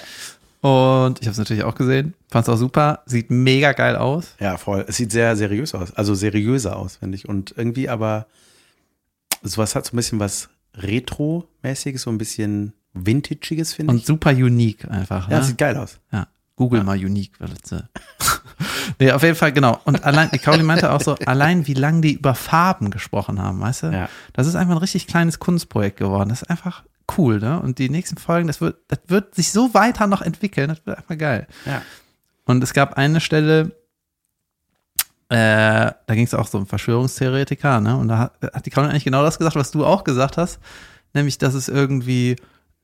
[0.66, 2.16] Und ich habe es natürlich auch gesehen.
[2.32, 3.04] Fand's auch super.
[3.06, 4.34] Sieht mega geil aus.
[4.40, 4.84] Ja, voll.
[4.88, 5.94] Es sieht sehr seriös aus.
[5.94, 7.30] Also seriöser aus, finde ich.
[7.30, 8.26] Und irgendwie aber
[9.44, 14.06] sowas hat so ein bisschen was Retro-mäßiges, so ein bisschen Vintagiges, finde Und ich.
[14.08, 15.30] super unique einfach.
[15.30, 15.44] Ja, ne?
[15.44, 16.00] sieht geil aus.
[16.12, 16.26] Ja,
[16.56, 17.84] Google mal unique, weil das,
[19.00, 19.80] Nee, auf jeden Fall, genau.
[19.86, 23.60] Und allein, die Kauli meinte auch so, allein wie lange die über Farben gesprochen haben,
[23.60, 23.88] weißt du?
[23.92, 24.10] Ja.
[24.34, 26.30] Das ist einfach ein richtig kleines Kunstprojekt geworden.
[26.30, 26.84] Das ist einfach
[27.18, 27.60] cool, ne?
[27.60, 30.98] Und die nächsten Folgen, das wird, das wird sich so weiter noch entwickeln, das wird
[30.98, 31.48] einfach geil.
[31.66, 31.82] Ja.
[32.46, 33.76] Und es gab eine Stelle,
[35.30, 37.98] äh, da ging es auch so um Verschwörungstheoretiker, ne?
[37.98, 40.60] Und da hat, hat die Kauli eigentlich genau das gesagt, was du auch gesagt hast,
[41.14, 42.36] nämlich, dass es irgendwie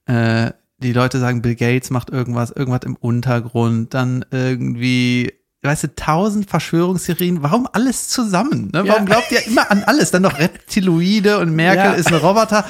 [0.05, 5.95] äh, die Leute sagen, Bill Gates macht irgendwas, irgendwas im Untergrund, dann irgendwie, weißt du,
[5.95, 8.71] tausend Verschwörungstheorien, warum alles zusammen?
[8.73, 8.83] Ne?
[8.87, 8.99] Warum Ja.
[9.05, 10.11] glaubt ihr immer an alles?
[10.11, 11.91] Dann noch Reptiloide und Merkel Ja.
[11.93, 12.65] ist ein Roboter.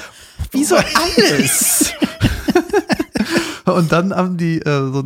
[0.51, 1.93] Wieso alles?
[3.65, 5.03] und dann haben die äh, so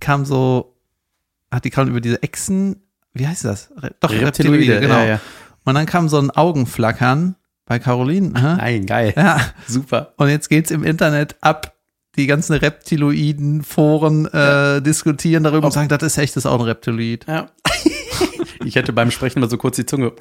[0.00, 0.76] kam so,
[1.50, 2.76] hat die Karin über diese Echsen,
[3.14, 3.70] wie heißt das?
[3.76, 5.00] Re doch, Reptiloide, genau.
[5.04, 5.20] Ja.
[5.64, 8.32] Und dann kam so ein Augenflackern bei Caroline.
[8.34, 8.56] Hä?
[8.56, 9.12] Nein, geil.
[9.16, 10.12] Ja, Super.
[10.16, 11.74] und jetzt geht's im Internet ab.
[12.16, 16.66] Die ganzen Reptiloiden-Foren äh, diskutieren darüber und sagen, das ist echt, das ist auch ein
[16.66, 17.26] Reptiloid.
[17.26, 17.50] Ja.
[18.64, 20.12] ich hätte beim Sprechen mal so kurz die Zunge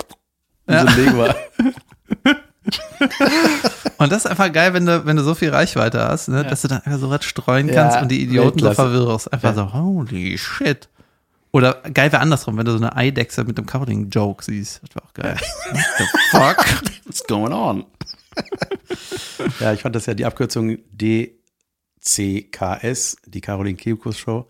[0.69, 0.87] Ja.
[0.87, 1.35] so Lego war.
[3.97, 6.61] Und das ist einfach geil, wenn du, wenn du so viel Reichweite hast, ne, dass
[6.61, 9.31] du dann einfach so was streuen kannst Ja, und die Idioten so verwirrst.
[9.33, 10.87] Einfach so, holy shit.
[11.51, 14.81] Oder geil wäre andersrum, wenn du so eine Eidechse mit einem Caroling-Joke siehst.
[14.83, 15.37] Das wäre auch geil.
[15.71, 16.65] What the fuck?
[17.05, 17.85] What's going on?
[19.59, 20.77] ja, ich fand das ja die Abkürzung
[22.03, 24.49] DCKS, die Caroline Kebekus Show.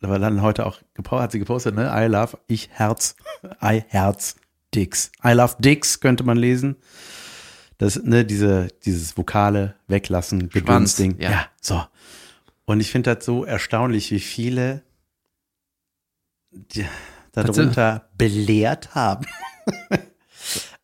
[0.00, 1.92] Da war dann heute auch, hat sie gepostet, ne?
[1.94, 3.16] I love, ich Herz,
[3.62, 4.36] I Herz,
[4.74, 5.10] Dicks.
[5.24, 6.76] I love Dicks könnte man lesen.
[7.78, 11.20] Das, ne, diese, dieses Vokale weglassen, Gedönsding.
[11.20, 11.30] ja.
[11.30, 11.82] ja, so.
[12.64, 14.82] Und ich finde das so erstaunlich, wie viele
[17.32, 19.26] darunter belehrt haben.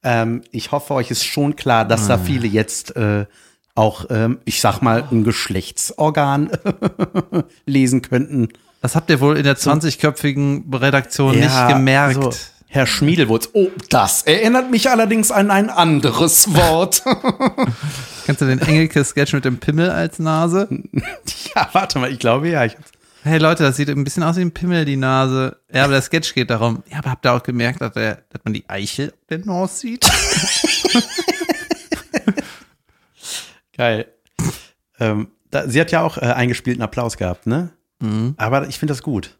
[0.03, 3.27] ähm, ich hoffe, euch ist schon klar, dass da viele jetzt äh,
[3.75, 6.51] auch, ähm, ich sag mal, ein Geschlechtsorgan
[7.67, 8.49] lesen könnten.
[8.81, 12.15] Das habt ihr wohl in der 20-köpfigen Redaktion Ja, nicht gemerkt.
[12.23, 12.31] so.
[12.67, 17.05] Herr Schmiedelwurz, oh, das erinnert mich allerdings an ein anderes Wort.
[18.27, 20.69] Kennst du den Engelke-Sketch mit dem Pimmel als Nase?
[21.55, 22.65] ja, warte mal, ich glaube ja.
[22.65, 22.77] Ich,
[23.23, 25.57] Hey Leute, das sieht ein bisschen aus wie ein Pimmel, die Nase.
[25.73, 26.83] Ja, aber der Sketch geht darum.
[26.91, 29.77] Ja, aber habt ihr auch gemerkt, dass, der, dass man die Eichel auf der Nase
[29.77, 30.05] sieht?
[33.77, 34.07] Geil.
[34.99, 37.71] ähm, da, sie hat ja auch äh, eingespielten Applaus gehabt, ne?
[38.01, 38.35] Mhm.
[38.37, 39.39] Aber ich finde das gut.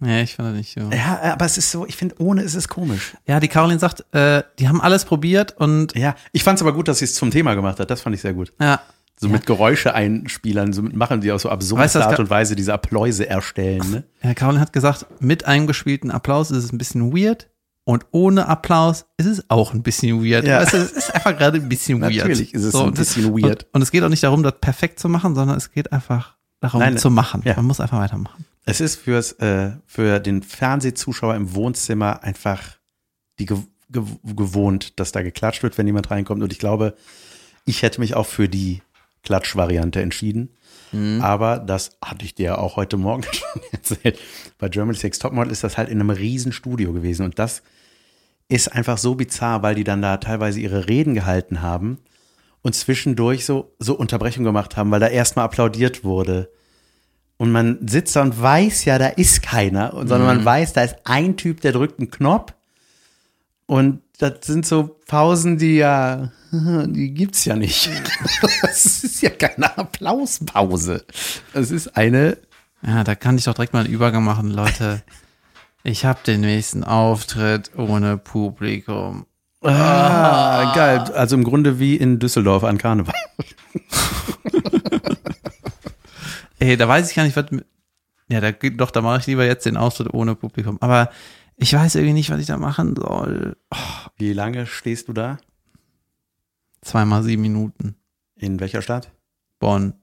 [0.00, 0.90] Nee, ich fand das nicht so.
[0.94, 3.16] Ja, aber es ist so, ich finde, ohne ist es komisch.
[3.26, 6.72] Ja, die Caroline sagt, äh, die haben alles probiert und Ja, ich fand es aber
[6.72, 7.90] gut, dass sie es zum Thema gemacht hat.
[7.90, 8.52] Das fand ich sehr gut.
[8.60, 8.80] ja,
[9.18, 12.54] So mit Geräusche einspielern, so mit machen die auf so absurde Weißt Art und Weise
[12.54, 13.90] diese Appläuse erstellen.
[13.90, 14.04] Ne?
[14.22, 17.48] ja, Caroline hat gesagt, mit eingespielten Applaus ist es ein bisschen weird
[17.88, 20.46] und ohne Applaus ist es auch ein bisschen weird.
[20.46, 20.60] Ja.
[20.60, 22.16] Weißt du, es ist einfach gerade ein bisschen weird.
[22.16, 23.64] Natürlich ist es ein und das- bisschen weird.
[23.64, 26.36] Und, und es geht auch nicht darum, das perfekt zu machen, sondern es geht einfach
[26.60, 27.40] darum Nein, zu machen.
[27.46, 27.56] ja.
[27.56, 28.44] Man muss einfach weitermachen.
[28.66, 32.62] Es ist fürs, äh, für den Fernsehzuschauer im Wohnzimmer einfach
[33.38, 36.42] die gew gew gewohnt, dass da geklatscht wird, wenn jemand reinkommt.
[36.42, 36.94] Und ich glaube,
[37.64, 38.82] ich hätte mich auch für die
[39.22, 40.50] Klatschvariante entschieden.
[41.20, 44.18] Aber das hatte ich dir auch heute Morgen schon erzählt.
[44.58, 47.24] Bei Germany's Next Topmodel ist das halt in einem riesen Studio gewesen.
[47.24, 47.62] Und das
[48.48, 51.98] ist einfach so bizarr, weil die dann da teilweise ihre Reden gehalten haben
[52.62, 56.50] und zwischendurch so, so Unterbrechungen gemacht haben, weil da erstmal applaudiert wurde.
[57.36, 60.96] Und man sitzt da und weiß ja, da ist keiner, sondern man weiß, da ist
[61.04, 62.52] ein Typ, der drückt einen Knopf.
[63.66, 67.88] Und das sind so Pausen, die ja, die gibt's ja nicht.
[68.62, 71.04] Das ist ja keine Applauspause.
[71.52, 72.36] Das ist eine,
[72.82, 75.02] Ja, da kann ich doch direkt mal einen Übergang machen, Leute.
[75.84, 79.26] Ich habe den nächsten Auftritt ohne Publikum.
[79.62, 81.00] Ah, geil.
[81.14, 83.14] Also im Grunde wie in Düsseldorf an Karneval.
[86.58, 87.46] Ey, da weiß ich gar nicht, was.
[88.28, 90.78] Ja, da geht doch, da mache ich lieber jetzt den Auftritt ohne Publikum.
[90.80, 91.10] Aber
[91.56, 93.56] ich weiß irgendwie nicht, was ich da machen soll.
[94.16, 95.38] Wie lange stehst du da?
[96.82, 97.96] Zweimal sieben Minuten.
[98.36, 99.10] In welcher Stadt?
[99.58, 99.94] Bonn.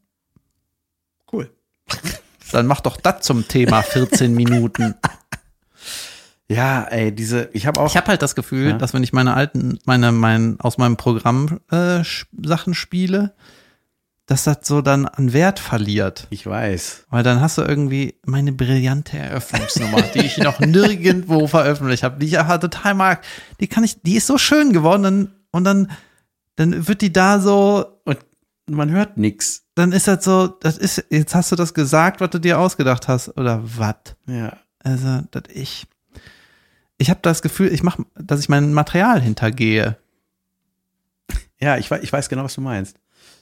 [1.31, 1.49] Cool.
[2.51, 4.95] Dann mach doch das zum Thema 14 Minuten.
[6.49, 7.87] Ja, ey, diese, ich habe auch.
[7.89, 8.77] Ich habe halt das Gefühl, Ja.
[8.77, 12.03] dass wenn ich meine alten, meine, mein, aus meinem Programm äh,
[12.43, 13.33] Sachen spiele,
[14.27, 16.27] dass das so dann an Wert verliert.
[16.31, 17.05] ich weiß.
[17.09, 22.25] Weil dann hast du irgendwie meine brillante Eröffnungsnummer, die ich noch nirgendwo veröffentlicht habe, die
[22.27, 23.23] ich aber total mag.
[23.59, 25.91] Die kann ich, die ist so schön geworden und dann,
[26.55, 28.17] dann wird die da so, Und
[28.67, 29.63] man hört nix.
[29.75, 33.07] dann ist das so, das ist, jetzt hast du das gesagt, was du dir ausgedacht
[33.07, 33.95] hast, oder was?
[34.27, 34.57] Ja.
[34.83, 35.85] Also, dass ich,
[36.97, 39.97] ich habe das Gefühl, ich mache, dass ich mein Material hintergehe.
[41.59, 42.97] Ja, ich, ich weiß genau, was du meinst.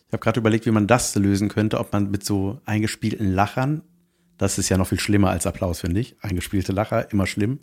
[0.07, 3.81] Ich habe gerade überlegt, wie man das lösen könnte, ob man mit so eingespielten Lachern,
[4.37, 6.15] das ist ja noch viel schlimmer als Applaus, finde ich.
[6.21, 7.59] Eingespielte Lacher, immer schlimm.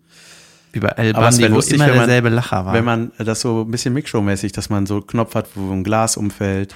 [0.73, 2.75] Wie bei El Bandi, wo lustig, immer man- derselbe Lacher war.
[2.75, 5.83] Wenn man das so ein bisschen Mixshow-mäßig, dass man so einen Knopf hat, wo ein
[5.85, 6.75] Glas umfällt,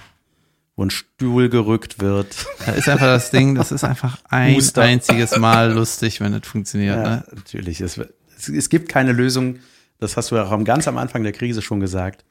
[0.76, 2.46] wo ein Stuhl gerückt wird.
[2.66, 4.82] da ist einfach das Ding, das ist einfach ein Muster.
[4.82, 6.96] einziges Mal lustig, wenn es funktioniert.
[6.96, 7.24] Ja, Ne?
[7.34, 7.80] natürlich.
[7.80, 8.08] Es, es,
[8.48, 9.58] es gibt keine Lösung.
[9.98, 12.24] Das hast du ja auch ganz am Anfang der Krise schon gesagt.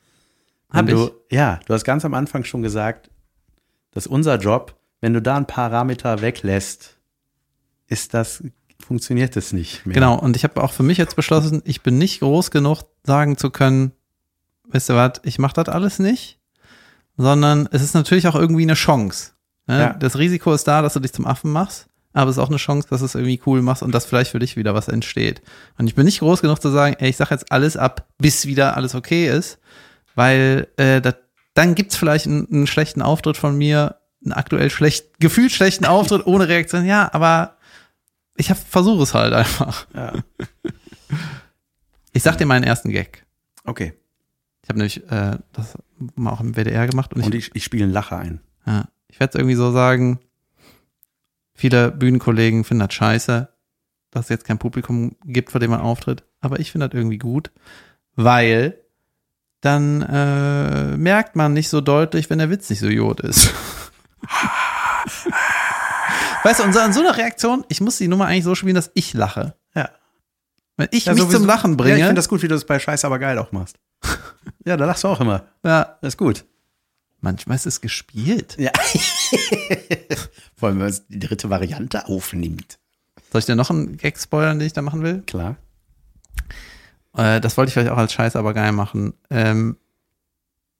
[0.69, 1.35] Hab du, ich.
[1.37, 3.09] Ja, du hast ganz am Anfang schon gesagt,
[3.91, 6.97] dass unser Job, wenn du da ein Parameter weglässt,
[7.87, 8.43] ist das,
[8.79, 9.93] funktioniert das nicht mehr.
[9.93, 13.37] Genau, und ich habe auch für mich jetzt beschlossen, ich bin nicht groß genug, sagen
[13.37, 13.91] zu können,
[14.69, 16.39] wisst ihr was, ich mache das alles nicht,
[17.17, 19.31] sondern es ist natürlich auch irgendwie eine Chance.
[19.67, 19.79] Ne?
[19.79, 19.93] Ja.
[19.93, 22.57] Das Risiko ist da, dass du dich zum Affen machst, aber es ist auch eine
[22.57, 25.41] Chance, dass du es irgendwie cool machst und dass vielleicht für dich wieder was entsteht.
[25.77, 28.45] Und ich bin nicht groß genug zu sagen, ey, ich sag jetzt alles ab, bis
[28.45, 29.59] wieder alles okay ist,
[30.15, 31.15] weil äh, das,
[31.53, 36.23] dann gibt's vielleicht einen, einen schlechten Auftritt von mir, einen aktuell schlecht, gefühlt schlechten Auftritt
[36.25, 36.85] ohne Reaktion.
[36.85, 37.57] Ja, aber
[38.35, 39.87] ich versuche es halt einfach.
[39.93, 40.13] Ja.
[42.11, 43.25] Ich sag dir meinen ersten Gag.
[43.63, 43.93] Okay.
[44.61, 45.77] Ich habe nämlich äh, das
[46.15, 48.39] mal auch im WDR gemacht und ich, Und ich, ich spiele einen Lacher ein.
[48.65, 50.19] ja, ich werde es irgendwie so sagen,
[51.53, 53.49] viele Bühnenkollegen finden das scheiße,
[54.11, 57.17] dass es jetzt kein Publikum gibt, vor dem man auftritt, aber ich finde das irgendwie
[57.17, 57.51] gut,
[58.15, 58.79] weil
[59.61, 63.51] dann äh, merkt man nicht so deutlich, wenn der Witz nicht so jod ist.
[66.43, 68.75] weißt du, und so, an so einer Reaktion, ich muss die Nummer eigentlich so spielen,
[68.75, 69.55] dass ich lache.
[69.75, 69.89] Ja.
[70.77, 72.55] Wenn ich ja mich sowieso- zum Lachen Ja, ich bringe, finde das gut, wie du
[72.55, 73.77] das bei Scheiß aber geil auch machst.
[74.65, 75.43] ja, da lachst du auch immer.
[75.63, 76.45] ja, Das ist gut.
[77.23, 78.55] Manchmal ist es gespielt.
[78.59, 78.71] Ja.
[80.55, 82.77] Vor allem, wenn man die dritte Variante aufnimmt.
[83.31, 85.23] Soll ich dir noch einen Gag spoilern, den ich da machen will?
[85.25, 85.55] Klar.
[87.15, 89.13] Äh, das wollte ich vielleicht auch als Scheiß aber geil machen.
[89.29, 89.77] Ähm,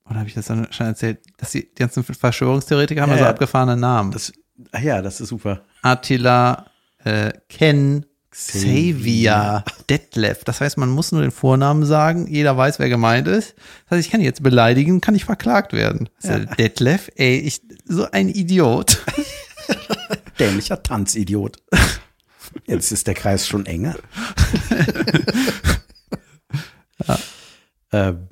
[0.06, 3.20] oder habe ich das dann schon erzählt, dass die, die ganzen Verschwörungstheoretiker haben Ja, ja,
[3.20, 3.30] so ja.
[3.32, 4.12] abgefahrene Namen.
[4.12, 4.34] Das,
[4.80, 5.64] ja, das ist super.
[5.82, 6.68] Attila,
[7.04, 9.63] äh, Ken, Xavier.
[9.89, 10.43] Detlef.
[10.43, 13.54] Das heißt, man muss nur den Vornamen sagen, jeder weiß, wer gemeint ist.
[13.86, 16.10] Das heißt, ich kann jetzt beleidigen, kann ich verklagt werden.
[16.24, 16.39] Ja.
[16.39, 19.04] Detlef, ey, ich, so ein Idiot.
[20.39, 21.58] Dämlicher Tanzidiot.
[22.65, 23.96] Jetzt ist der Kreis schon enger.
[27.91, 28.28] ähm,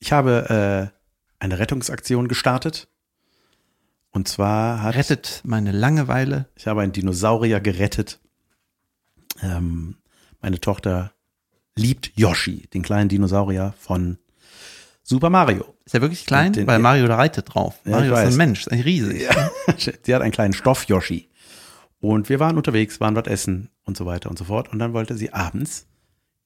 [0.00, 2.88] ich habe äh, eine Rettungsaktion gestartet.
[4.10, 6.48] Und zwar hat Rettet meine Langeweile.
[6.56, 8.20] ich habe einen Dinosaurier gerettet.
[9.42, 9.96] Ähm,
[10.40, 11.12] meine Tochter
[11.76, 14.18] liebt Yoshi, den kleinen Dinosaurier von
[15.02, 15.74] Super Mario.
[15.84, 16.52] Ist er wirklich klein?
[16.52, 17.76] Den- Weil Mario da reitet drauf.
[17.84, 19.26] Ja, Mario ist ein Mensch, ist ein riesig.
[20.04, 21.28] Sie hat einen kleinen Stoff-Yoshi.
[22.00, 24.72] Und wir waren unterwegs, waren was essen und so weiter und so fort.
[24.72, 25.86] Und dann wollte sie abends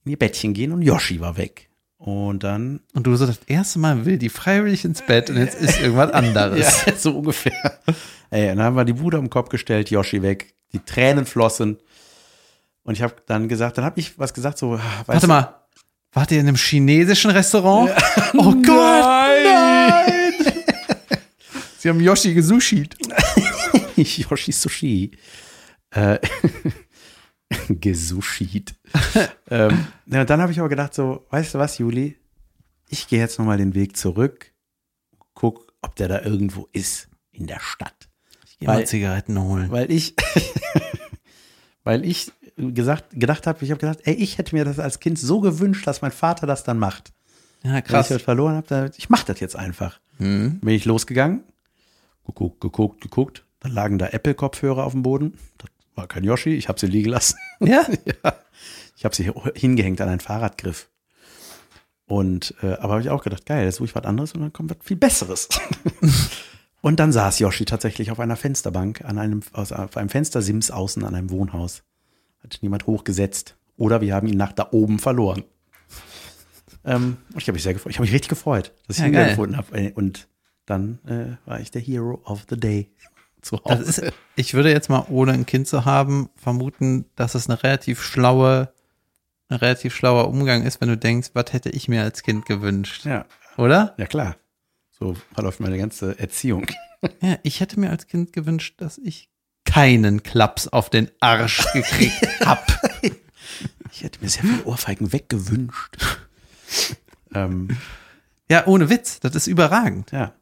[0.05, 1.69] in ihr Bettchen gehen und Yoshi war weg.
[1.99, 5.59] Und dann, Und du so das erste Mal will die freiwillig ins Bett und jetzt
[5.61, 6.59] ist irgendwas anderes.
[6.87, 7.79] ja, so ungefähr.
[8.31, 11.79] Ey, und dann haben wir die Bude am Kopf gestellt, Yoshi weg, die Tränen flossen.
[12.87, 15.61] Und ich habe dann gesagt, dann habe ich was gesagt, so, weißt Warte mal,
[16.13, 17.91] wart ihr in einem chinesischen Restaurant?
[18.35, 18.65] Oh Gott,
[19.45, 20.33] nein!
[21.79, 22.97] Sie haben Yoshi gesushit.
[23.97, 25.11] Yoshi Sushi.
[25.91, 26.19] Äh,
[27.69, 28.75] gesushit.
[29.51, 32.17] ähm, ja, dann habe ich aber gedacht, so, weißt du was, Juli?
[32.89, 34.53] Ich gehe jetzt nochmal den Weg zurück,
[35.35, 38.09] guck, ob der da irgendwo ist in der Stadt.
[38.47, 39.73] Ich geh mal Zigaretten holen.
[39.73, 40.15] Weil ich,
[41.83, 45.19] weil ich gesagt, gedacht habe, ich habe gedacht, ey, ich hätte mir das als Kind
[45.19, 47.13] so gewünscht, dass mein Vater das dann macht.
[47.63, 48.07] Ja, krass.
[48.07, 50.01] ich halt verloren habe, ich mache das jetzt einfach.
[50.19, 50.61] Hm.
[50.61, 51.43] Bin ich losgegangen,
[52.25, 53.45] geguckt, geguckt, geguckt.
[53.61, 55.39] Dann lagen da Apple-Kopfhörer auf dem Boden.
[55.59, 57.39] Das war kein Yoshi, ich habe sie liegen lassen.
[57.61, 57.87] Ja?
[58.25, 58.35] ja.
[58.97, 60.89] Ich habe sie hingehängt an einen Fahrradgriff.
[62.07, 64.53] Und äh, aber habe ich auch gedacht, geil, jetzt suche ich was anderes und dann
[64.53, 65.49] kommt was viel Besseres.
[66.81, 71.05] und dann saß Yoshi tatsächlich auf einer Fensterbank an einem aus, auf einem Fenstersims außen
[71.05, 71.83] an einem Wohnhaus.
[72.43, 75.45] Hat niemand hochgesetzt oder wir haben ihn nach da oben verloren.
[76.85, 77.91] Ähm, und ich habe mich sehr gefreut.
[77.91, 79.31] Ich habe mich richtig gefreut, dass ich Ja, ihn geil.
[79.31, 79.93] gefunden habe.
[79.95, 80.29] Und
[80.67, 82.91] dann äh, war ich der Hero of the Day
[83.43, 83.83] zu Hause.
[83.83, 88.03] ist, ich würde jetzt mal, ohne ein Kind zu haben, vermuten, dass es eine relativ
[88.03, 88.73] schlaue,
[89.49, 93.05] ein relativ schlauer Umgang ist, wenn du denkst, was hätte ich mir als Kind gewünscht,
[93.05, 93.25] ja,
[93.57, 93.95] oder?
[93.99, 94.37] ja klar.
[94.99, 96.67] So verläuft meine ganze Erziehung.
[97.21, 99.29] Ja, ich hätte mir als Kind gewünscht, dass ich
[99.67, 102.67] keinen Klaps auf den Arsch gekriegt hab.
[103.93, 105.97] Ich hätte mir sehr viele Ohrfeigen weggewünscht.
[107.35, 107.69] ähm,
[108.51, 110.13] Ja, ohne Witz, das ist überragend.
[110.13, 110.33] ja.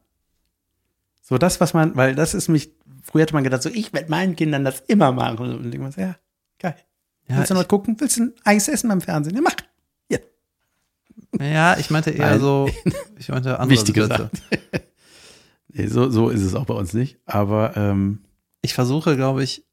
[1.21, 2.69] So das, was man, weil das ist mich,
[3.01, 5.39] früher hätte man gedacht, so ich werde meinen Kindern das immer machen.
[5.39, 6.15] Und denkt man so, ja,
[6.59, 6.75] geil.
[7.27, 7.95] Ja, Willst du noch gucken?
[7.99, 9.35] Willst du ein Eis essen beim Fernsehen?
[9.35, 9.55] Ja, mach.
[10.07, 10.19] Hier.
[11.39, 12.39] Ja, ich meinte eher Nein.
[12.39, 12.69] so,
[13.17, 14.29] ich meinte andere Wichtige Sätze.
[15.77, 17.17] Nee, so, so ist es auch bei uns nicht.
[17.25, 18.23] Aber ähm,
[18.65, 19.63] Ich versuche, glaube ich,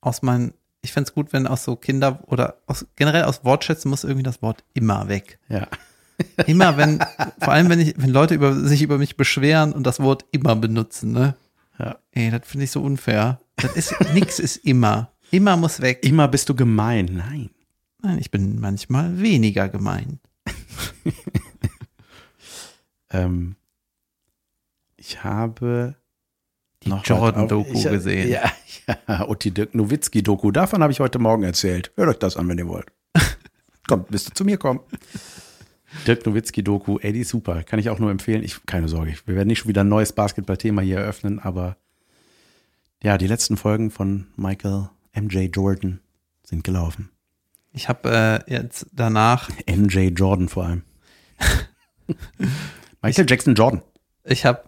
[0.00, 4.04] aus meinen, ich fänd's gut, wenn aus so Kinder oder aus, generell aus Wortschätzen muss
[4.04, 5.38] irgendwie das Wort immer weg.
[5.48, 5.66] ja.
[6.48, 6.98] Immer wenn,
[7.38, 10.56] vor allem wenn ich, wenn Leute über, sich über mich beschweren und das Wort immer
[10.56, 11.36] benutzen, ne?
[11.78, 11.96] Ja.
[12.10, 13.38] Ey, das finde ich so unfair.
[13.54, 15.12] Das ist, nix ist immer.
[15.30, 16.00] Immer muss weg.
[16.02, 17.04] Immer bist du gemein.
[17.12, 17.50] Nein.
[18.02, 20.18] Nein, ich bin manchmal weniger gemein.
[23.10, 23.56] Ähm,
[24.96, 25.96] ich habe
[26.90, 28.28] Die Jordan-Doku ich- gesehen.
[28.30, 28.50] Ja,
[29.08, 30.50] ja, und die Dirk Nowitzki-Doku.
[30.50, 31.92] Davon habe ich heute Morgen erzählt.
[31.96, 32.86] Hört euch das an, wenn ihr wollt.
[33.86, 34.80] Kommt, müsst ihr zu mir kommen.
[36.06, 37.62] Dirk Nowitzki-Doku, ey, die ist super.
[37.62, 38.42] Kann ich auch nur empfehlen.
[38.42, 41.76] Ich, keine Sorge, wir werden nicht schon wieder ein neues Basketball-Thema hier eröffnen, aber
[43.02, 46.00] ja, die letzten Folgen von Michael MJ Jordan
[46.42, 47.10] sind gelaufen.
[47.72, 50.82] Ich habe äh, jetzt danach, MJ Jordan vor allem.
[53.02, 53.82] Michael Jackson Jordan.
[54.24, 54.67] ich habe,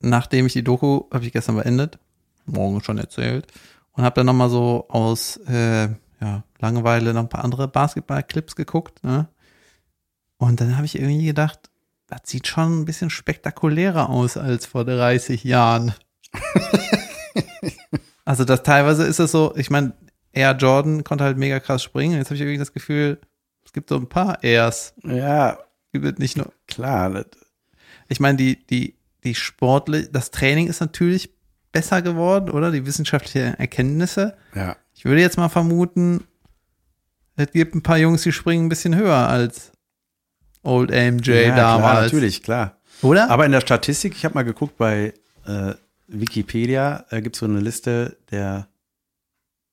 [0.00, 1.98] nachdem ich die Doku, habe ich gestern beendet,
[2.46, 3.46] morgen schon erzählt,
[3.92, 5.88] und habe dann nochmal so aus äh,
[6.20, 9.02] ja, Langeweile noch ein paar andere Basketball-Clips geguckt.
[9.04, 9.28] Ne?
[10.36, 11.70] Und dann habe ich irgendwie gedacht,
[12.06, 15.94] das sieht schon ein bisschen spektakulärer aus als vor 30 Jahren.
[18.24, 19.94] also das teilweise ist es so, ich meine,
[20.32, 22.16] Air Jordan konnte halt mega krass springen.
[22.16, 23.20] Jetzt habe ich irgendwie das Gefühl,
[23.64, 24.94] es gibt so ein paar Airs.
[25.04, 25.58] Ja,
[25.92, 27.24] Es gibt nicht nur klar.
[28.08, 31.30] ich meine, die, die, die Sportler, das Training ist natürlich
[31.72, 32.70] besser geworden, oder?
[32.70, 34.36] Die wissenschaftlichen Erkenntnisse.
[34.54, 34.76] Ja.
[34.94, 36.24] Ich würde jetzt mal vermuten,
[37.36, 39.72] es gibt ein paar Jungs, die springen ein bisschen höher als
[40.62, 42.12] Old AMJ ja, Klar, damals.
[42.12, 42.76] natürlich, klar.
[43.02, 43.30] Oder?
[43.30, 45.14] Aber in der Statistik, ich habe mal geguckt bei
[45.46, 45.74] äh,
[46.06, 48.68] Wikipedia, äh, gibt es so eine Liste der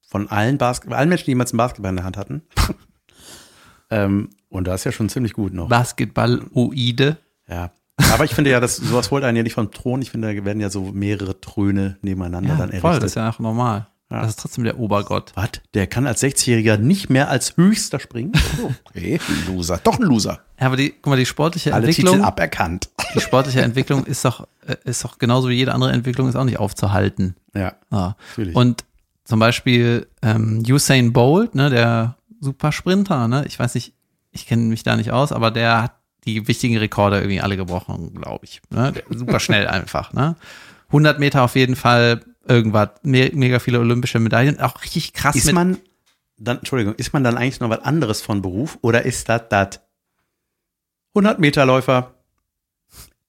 [0.07, 2.43] von allen Basketball, allen Menschen, die jemals einen Basketball in der Hand hatten.
[3.89, 5.67] ähm, und da ist ja schon ziemlich gut noch.
[5.67, 7.17] Basketball-Oide.
[7.49, 7.71] Ja.
[8.13, 10.01] Aber ich finde ja, dass sowas holt einen ja nicht vom Thron.
[10.01, 13.03] Ich finde, da werden ja so mehrere Tröne nebeneinander Ja, dann voll, errichtet.
[13.03, 13.87] das ist ja auch normal.
[14.09, 14.21] Ja.
[14.21, 15.33] Das ist trotzdem der Obergott.
[15.35, 15.49] Was?
[15.73, 18.31] Der kann als 60-Jähriger nicht mehr als höchster springen?
[18.63, 19.79] Oh, Okay, ein Loser.
[19.83, 20.39] Doch ein Loser.
[20.59, 22.89] Ja, aber die, guck mal, die sportliche Alle Entwicklung, Titel aberkannt.
[23.13, 26.45] die sportliche Entwicklung ist doch, äh, ist doch genauso wie jede andere Entwicklung ist auch
[26.45, 27.35] nicht aufzuhalten.
[27.53, 28.15] Ja, Ja.
[28.29, 28.55] natürlich.
[28.55, 28.85] Und
[29.25, 33.93] zum Beispiel ähm, Usain Bolt, ne, der Supersprinter, ne, ich weiß nicht,
[34.31, 35.91] ich kenne mich da nicht aus, aber der hat
[36.27, 38.61] die wichtigen Rekorde irgendwie alle gebrochen, glaube ich.
[38.69, 38.93] Ne?
[39.09, 40.13] Super schnell einfach.
[40.13, 40.35] Ne?
[40.87, 45.51] 100 Meter auf jeden Fall irgendwas, me mega viele olympische Medaillen, auch richtig krass ist
[45.51, 45.77] man
[46.37, 49.79] dann, Entschuldigung, ist man dann eigentlich noch was anderes von Beruf oder ist das das
[51.15, 52.13] 100 Meter Läufer?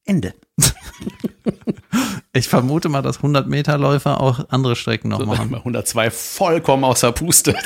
[0.04, 0.34] Ende.
[2.32, 5.54] ich vermute mal, dass 100 Meter Läufer auch andere Strecken noch machen.
[5.54, 7.54] 102 vollkommen außer Puste.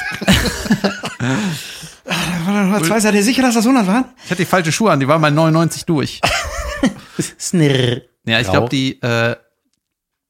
[2.46, 4.04] 102, seid ihr sicher, dass das 100 waren?
[4.24, 6.20] Ich hatte die falsche Schuhe an, die waren bei 99 durch.
[7.38, 8.02] Snirr.
[8.24, 9.36] Ja, ich glaube, die äh,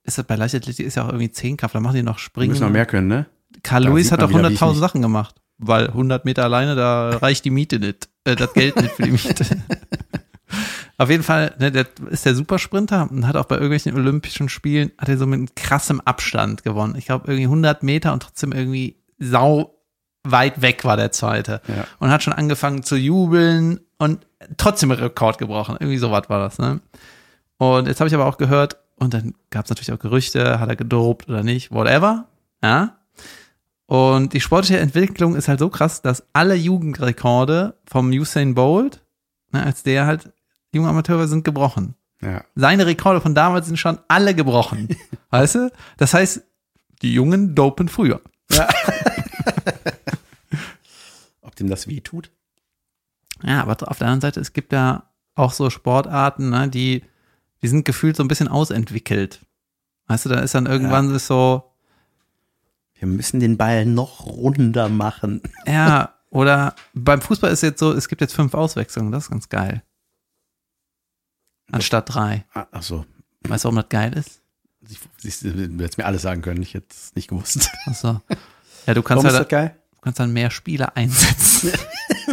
[0.04, 2.50] ist das bei Leichtathletik ist ja auch irgendwie Zehnkampf, da machen die noch Die Springen.
[2.50, 3.26] müssen noch mehr können, ne?
[3.62, 6.44] Carl Da Lewis hat doch wieder, wie ich 100.000 nicht- Sachen gemacht, weil 100 Meter
[6.44, 9.44] alleine, da reicht die Miete nicht, äh, das Geld nicht für die Miete.
[10.98, 14.92] Auf jeden Fall, ne, der ist der Supersprinter und hat auch bei irgendwelchen Olympischen Spielen,
[14.98, 16.94] hat er so mit krassem Abstand gewonnen.
[16.96, 19.74] Ich glaube irgendwie 100 Meter und trotzdem irgendwie sau
[20.24, 21.60] weit weg war der Zweite.
[21.68, 21.84] Ja.
[21.98, 25.76] Und hat schon angefangen zu jubeln und trotzdem Rekord gebrochen.
[25.78, 26.80] Irgendwie sowas war das, ne?
[27.58, 30.68] Und jetzt habe ich aber auch gehört, und dann gab es natürlich auch Gerüchte, hat
[30.68, 32.26] er gedopt oder nicht, whatever.
[32.62, 32.96] Ja.
[33.86, 39.02] Und die sportliche Entwicklung ist halt so krass, dass alle Jugendrekorde vom Usain Bolt,
[39.52, 40.32] ne, als der halt
[40.72, 41.94] junger Amateur war, sind gebrochen.
[42.20, 42.44] Ja.
[42.54, 44.88] Seine Rekorde von damals sind schon alle gebrochen.
[45.30, 45.72] weißt du?
[45.98, 46.42] Das heißt,
[47.02, 48.20] die Jungen dopen früher.
[48.50, 48.68] Ob
[51.62, 52.30] dem das weh tut.
[53.42, 57.02] Ja, aber auf der anderen Seite, es gibt ja auch so Sportarten, ne, die,
[57.62, 59.40] die sind gefühlt so ein bisschen ausentwickelt.
[60.06, 61.72] Weißt du, da ist dann irgendwann ist so,
[62.94, 65.40] Wir müssen den Ball noch runder machen.
[65.66, 69.48] ja, oder beim Fußball ist jetzt so, es gibt jetzt fünf Auswechslungen, das ist ganz
[69.48, 69.82] geil.
[71.70, 72.44] Anstatt drei.
[72.52, 73.06] Ah, Ach so.
[73.48, 74.40] Weißt du, warum das geil ist?
[74.88, 76.62] Ich, du, hättest mir alles sagen können.
[76.62, 77.70] Ich hätte es nicht gewusst.
[77.86, 78.20] Ach so.
[78.86, 79.76] Ja, du kannst Warum ist halt, das geil?
[80.02, 81.72] Du kannst dann mehr Spieler einsetzen.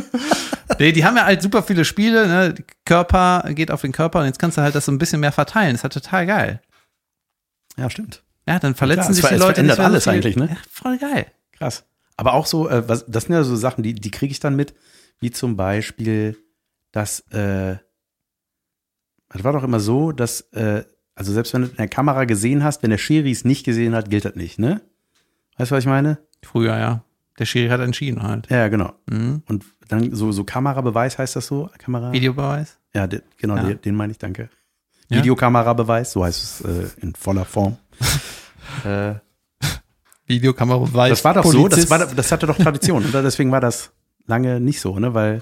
[0.79, 2.55] nee, die haben ja halt super viele Spiele, ne?
[2.83, 5.31] Körper geht auf den Körper und jetzt kannst du halt das so ein bisschen mehr
[5.31, 5.73] verteilen.
[5.73, 6.61] Das ist halt total geil.
[7.77, 8.23] Ja, stimmt.
[8.47, 10.13] Ja, dann verletzen es sich ver- die es Leute verändert mehr so alles viel.
[10.13, 10.47] eigentlich, ne?
[10.49, 11.27] Ja, voll geil.
[11.57, 11.83] Krass.
[12.17, 14.55] Aber auch so, äh, was, das sind ja so Sachen, die, die kriege ich dann
[14.55, 14.73] mit,
[15.19, 16.37] wie zum Beispiel,
[16.91, 17.77] dass, äh,
[19.29, 22.63] das war doch immer so, dass, äh, also selbst wenn du in der Kamera gesehen
[22.63, 24.81] hast, wenn der Schiri es nicht gesehen hat, gilt das nicht, ne?
[25.57, 26.17] Weißt du, was ich meine?
[26.43, 27.03] Früher, ja.
[27.39, 28.49] Der Schiri hat entschieden halt.
[28.49, 28.93] Ja, genau.
[29.09, 29.43] Mhm.
[29.47, 31.69] Und dann so, so Kamerabeweis heißt das so?
[31.77, 32.11] Kamera?
[32.11, 32.77] Videobeweis?
[32.93, 33.63] Ja, de, genau, Ja.
[33.63, 34.49] Den, den meine ich, danke.
[35.07, 35.17] Ja.
[35.17, 37.77] Videokamerabeweis, so heißt es äh, in voller Form.
[38.83, 39.15] äh,
[40.27, 41.09] Videokamerabeweis.
[41.09, 41.89] das war doch so, das, Polizist.
[41.89, 43.23] war, das hatte doch Tradition, oder?
[43.23, 43.91] Deswegen war das
[44.27, 45.13] lange nicht so, ne?
[45.13, 45.41] Weil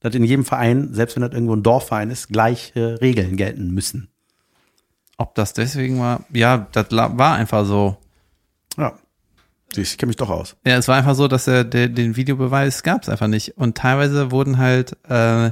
[0.00, 4.08] das in jedem Verein, selbst wenn das irgendwo ein Dorfverein ist, gleiche Regeln gelten müssen.
[5.18, 6.24] Ob das deswegen war?
[6.32, 7.96] Ja, das war einfach so.
[9.76, 9.82] Ja.
[9.82, 10.56] Ich kenne mich doch aus.
[10.66, 13.56] Ja, es war einfach so, dass er der, den Videobeweis gab es einfach nicht.
[13.56, 15.50] Und teilweise wurden halt äh,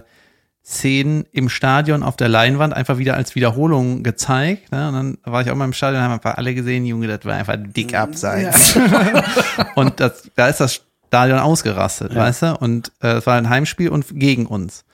[0.64, 4.72] Szenen im Stadion auf der Leinwand einfach wieder als Wiederholung gezeigt.
[4.72, 4.88] Ne?
[4.88, 7.34] Und dann war ich auch mal im Stadion, haben einfach alle gesehen, Junge, das war
[7.34, 8.78] einfach dick abseits.
[9.74, 12.56] und das, da ist das Stadion ausgerastet, weißt du?
[12.56, 14.84] Und äh, es war ein Heimspiel und gegen uns.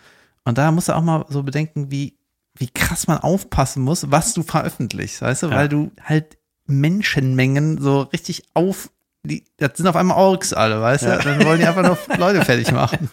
[0.45, 2.18] Und da musst du auch mal so bedenken, wie,
[2.57, 5.47] wie krass man aufpassen muss, was du veröffentlichst, weißt du?
[5.49, 5.55] Ja.
[5.55, 8.91] Weil du halt Menschenmengen so richtig auf,
[9.23, 11.18] die, das sind auf einmal Orks alle, weißt du?
[11.18, 13.11] Dann wollen die einfach nur Leute fertig machen.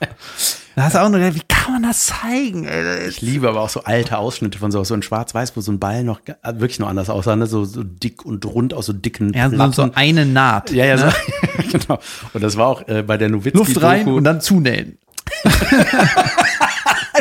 [0.76, 2.66] Da hast du auch nur gedacht, wie kann man das zeigen?
[2.66, 3.08] Ey?
[3.10, 5.80] Ich liebe aber auch so alte Ausschnitte von so, so in Schwarz-Weiß, wo so ein
[5.80, 7.45] Ball noch ga- wirklich noch anders aussah, ne?
[7.47, 10.72] so, so dick und rund aus so dicken Ja, so, so eine Naht.
[10.72, 11.12] Ja, ja, ne?
[11.12, 11.99] so, genau.
[12.34, 14.97] Und das war auch äh, bei der Nowitzki Luft rein und dann zunähen.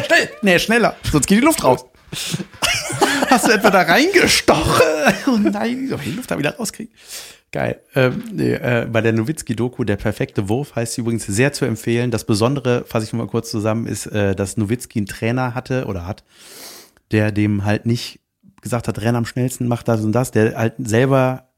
[0.07, 1.85] schnell, nee, schneller, sonst geht die Luft raus.
[3.29, 4.83] Hast du etwa da reingestochen?
[5.29, 6.93] Oh nein, ich die Luft da wieder rauskriegen?
[7.53, 7.81] Geil.
[7.95, 12.11] Ähm, nee, äh, bei der Nowitzki-Doku, der perfekte Wurf, heißt übrigens sehr zu empfehlen.
[12.11, 16.07] Das Besondere, fasse ich mal kurz zusammen, ist, äh, dass Nowitzki einen Trainer hatte oder
[16.07, 16.25] hat,
[17.13, 18.21] der dem halt nicht
[18.63, 21.49] gesagt hat, renn am schnellsten, mach das und das, der halt selber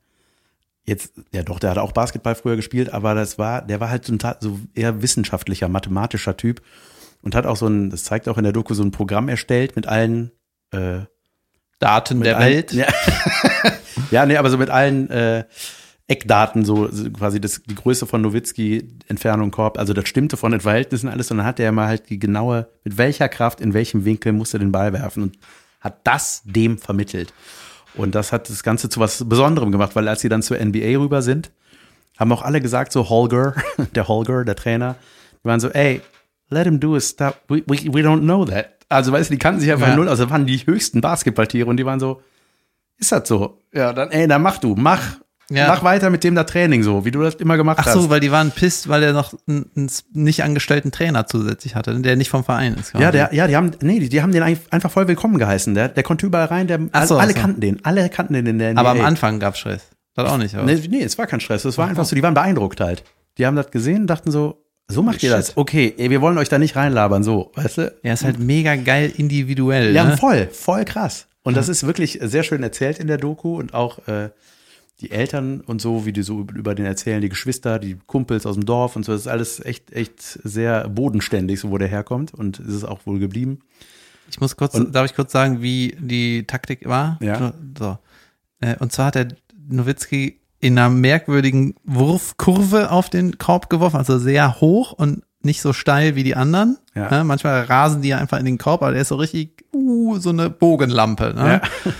[0.84, 4.04] jetzt, ja doch, der hat auch Basketball früher gespielt, aber das war, der war halt
[4.04, 6.62] so, ein, so eher wissenschaftlicher, mathematischer Typ
[7.22, 9.76] und hat auch so ein, das zeigt auch in der Doku, so ein Programm erstellt
[9.76, 10.32] mit allen
[10.70, 11.00] äh,
[11.78, 12.72] Daten der allen- Welt.
[12.72, 12.86] Ja.
[14.10, 15.44] ja, nee, aber so mit allen äh,
[16.08, 20.52] Eckdaten, so, so quasi das, die Größe von Nowitzki, Entfernung, Korb, also das stimmte von
[20.52, 23.74] den Verhältnissen alles und dann hat er mal halt die genaue, mit welcher Kraft, in
[23.74, 25.38] welchem Winkel musste er den Ball werfen und
[25.80, 27.32] hat das dem vermittelt.
[27.94, 30.98] Und das hat das Ganze zu was Besonderem gemacht, weil als sie dann zur NBA
[30.98, 31.50] rüber sind,
[32.18, 33.54] haben auch alle gesagt, so Holger,
[33.94, 34.96] der Holger, der Trainer,
[35.44, 36.00] die waren so, ey,
[36.48, 38.77] let him do his stuff, we, we, we don't know that.
[38.88, 39.96] Also weißt du, die kannten sich einfach Ja.
[39.96, 42.22] null, also das waren die höchsten Basketballtiere und die waren so,
[42.98, 43.60] ist das so?
[43.72, 45.18] Ja, dann, ey, dann mach du, mach,
[45.50, 45.68] Ja.
[45.68, 47.94] mach weiter mit dem da Training so, wie du das immer gemacht Ach hast.
[47.94, 51.98] so, weil die waren pisst, weil er noch einen, einen nicht angestellten Trainer zusätzlich hatte,
[52.00, 52.92] der nicht vom Verein ist.
[52.98, 55.74] ja, der, ja, die haben, nee, die, die haben den einfach voll willkommen geheißen.
[55.74, 57.40] Der, der konnte überall rein, der, Ach so, alle ach so.
[57.42, 58.80] kannten den, alle kannten den in der NBA.
[58.80, 59.88] Aber am Anfang gab's Stress.
[60.14, 60.54] Das auch nicht.
[60.54, 60.64] Aber.
[60.64, 61.64] Nee, nee, es war kein Stress.
[61.64, 63.04] Es war einfach so, die waren beeindruckt halt.
[63.38, 65.56] Die haben das gesehen, dachten so, so macht ihr das.
[65.56, 67.94] Okay, wir wollen euch da nicht reinlabern, so, weißt du?
[68.02, 69.94] Ja, ist halt mega geil individuell.
[69.94, 70.16] Ja, ne?
[70.16, 71.26] voll, voll krass.
[71.42, 74.30] Und das ist wirklich sehr schön erzählt in der Doku und auch äh,
[75.00, 78.56] die Eltern und so, wie die so über den erzählen, die Geschwister, die Kumpels aus
[78.56, 82.34] dem Dorf und so, das ist alles echt, echt sehr bodenständig, so wo der herkommt
[82.34, 83.60] und ist es auch wohl geblieben.
[84.30, 87.18] Ich muss kurz, Und- darf ich kurz sagen, wie die Taktik war?
[87.22, 87.54] Ja.
[87.78, 87.98] So.
[88.60, 89.28] Äh, Und zwar hat der
[89.68, 95.72] Nowitzki in einer merkwürdigen Wurfkurve auf den Korb geworfen, also sehr hoch und nicht so
[95.72, 96.78] steil wie die anderen.
[96.94, 97.10] Ja.
[97.10, 97.24] Ne?
[97.24, 100.30] Manchmal rasen die ja einfach in den Korb, aber der ist so richtig, uh, so
[100.30, 101.32] eine Bogenlampe.
[101.34, 101.60] Ne?
[101.84, 101.92] Ja.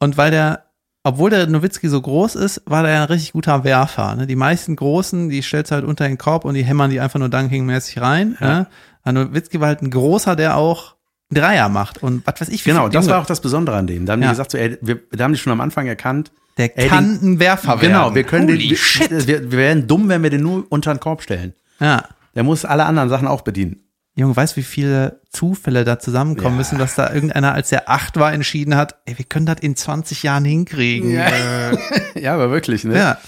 [0.00, 0.64] Und weil der,
[1.02, 4.14] obwohl der Nowitzki so groß ist, war der ein richtig guter Werfer.
[4.16, 4.26] Ne?
[4.26, 7.18] Die meisten Großen, die stellst du halt unter den Korb und die hämmern die einfach
[7.18, 8.36] nur dunkingmäßig rein.
[8.40, 8.46] Ja.
[8.46, 8.66] Ne?
[9.02, 10.94] Aber Nowitzki war halt ein großer, der auch
[11.30, 12.64] Dreier macht und was weiß ich.
[12.64, 14.04] Genau, das war auch das Besondere an dem.
[14.04, 14.28] Da haben Ja.
[14.28, 17.18] die gesagt, so, ey, wir, da haben die schon am Anfang erkannt, der ey, kann
[17.22, 17.80] ein Werfer werden.
[17.80, 19.10] genau, wir können Holy den, wir, shit.
[19.10, 21.54] Wir, wir wären dumm, wenn wir den nur unter den Korb stellen.
[21.80, 22.04] Ja.
[22.34, 23.80] Der muss alle anderen Sachen auch bedienen.
[24.16, 26.58] Junge, weißt du, wie viele Zufälle da zusammenkommen Ja.
[26.58, 29.74] müssen, dass da irgendeiner, als der acht war, entschieden hat, ey, wir können das in
[29.74, 31.10] 20 Jahren hinkriegen.
[31.10, 31.26] Ja.
[31.26, 31.76] Äh,
[32.20, 32.96] ja, aber wirklich, ne?
[32.96, 33.18] ja.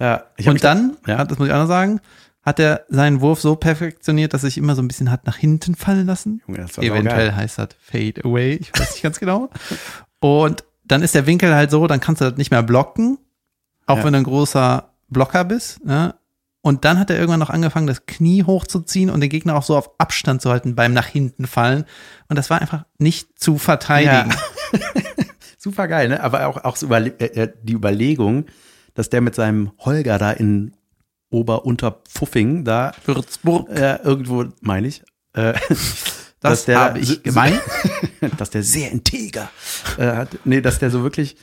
[0.00, 0.24] ja.
[0.50, 1.22] Und dann, ja.
[1.24, 2.00] das muss ich auch noch sagen,
[2.42, 5.36] hat er seinen Wurf so perfektioniert, dass er sich immer so ein bisschen hat nach
[5.36, 6.40] hinten fallen lassen.
[6.46, 9.50] Junge, das war Eventuell heißt das Fade Away, ich weiß nicht ganz genau.
[10.20, 13.18] Und dann ist der Winkel halt so, dann kannst du das nicht mehr blocken,
[13.86, 14.04] auch Ja.
[14.04, 15.84] wenn du ein großer Blocker bist.
[15.84, 16.14] Ne?
[16.62, 19.76] Und dann hat er irgendwann noch angefangen, das Knie hochzuziehen und den Gegner auch so
[19.76, 21.84] auf Abstand zu halten beim nach hinten fallen.
[22.28, 24.34] Und das war einfach nicht zu verteidigen.
[25.58, 26.22] Super geil, ne?
[26.22, 28.46] Aber auch, auch überle äh, äh, die Überlegung,
[28.94, 30.72] dass der mit seinem Holger da in
[31.30, 35.02] Ober-Unter-Pfuffing da Würzburg, äh, irgendwo, meine ich,
[35.34, 35.54] äh,
[36.50, 37.60] das der habe ich gemeint.
[38.38, 39.50] dass der sehr integer
[39.98, 40.28] äh, hat.
[40.44, 41.36] Nee, dass der so wirklich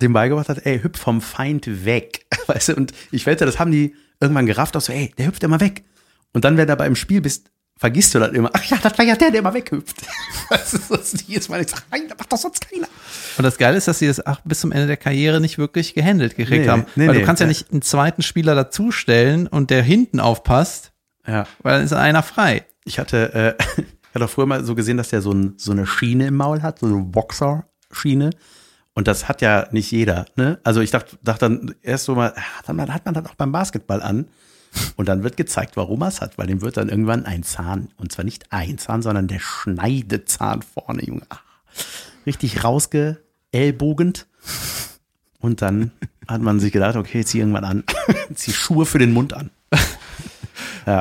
[0.00, 2.26] dem beigebracht hat, ey, hüpf vom Feind weg.
[2.46, 5.42] Weißt du, und ich wette, das haben die irgendwann gerafft, auch so, ey, der hüpft
[5.42, 5.84] immer weg.
[6.32, 8.50] Und dann, wenn du dabei im Spiel bist, vergisst du das immer.
[8.52, 9.96] Ach ja, das war ja der, der immer weghüpft.
[10.50, 12.88] Das ist das jedes Mal, ich sag, nein, das macht doch sonst keiner.
[13.36, 15.92] Und das Geile ist, dass sie das auch bis zum Ende der Karriere nicht wirklich
[15.92, 16.86] gehandelt gekriegt Nee, haben.
[16.96, 17.20] nee, weil nee.
[17.20, 20.92] du kannst ja nicht einen zweiten Spieler dazustellen und der hinten aufpasst,
[21.26, 21.46] Ja.
[21.62, 22.64] weil dann ist einer frei.
[22.86, 25.72] Ich hatte, äh, ich hatte auch früher mal so gesehen, dass der so, ein, so
[25.72, 28.30] eine Schiene im Maul hat, so eine Boxer-Schiene.
[28.94, 30.58] Und das hat ja nicht jeder, ne?
[30.64, 33.52] Also ich dachte, dachte dann erst so mal, ah, dann hat man das auch beim
[33.52, 34.26] Basketball an.
[34.96, 37.88] Und dann wird gezeigt, warum er es hat, weil dem wird dann irgendwann ein Zahn,
[37.96, 41.22] und zwar nicht ein Zahn, sondern der Schneidezahn vorne, Junge.
[41.28, 41.38] Ah,
[42.26, 44.26] richtig rausgeellbogend.
[45.40, 45.92] Und dann
[46.26, 47.84] hat man sich gedacht, okay, zieh irgendwann an.
[48.34, 49.50] zieh Schuhe für den Mund an.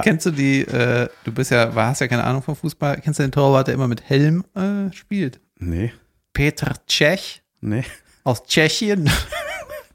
[0.03, 3.23] Kennst du die, äh, du bist ja, hast ja keine Ahnung vom Fußball, kennst du
[3.23, 5.39] den Torwart, der immer mit Helm äh, spielt?
[5.59, 5.91] Nee,
[6.33, 7.83] Peter Cech nee.
[8.23, 9.09] aus Tschechien.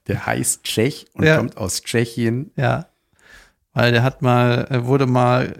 [0.08, 1.36] Der heißt Tschech und Ja.
[1.36, 2.50] kommt aus Tschechien.
[2.56, 2.88] ja.
[3.72, 5.54] Weil der hat mal, er wurde mal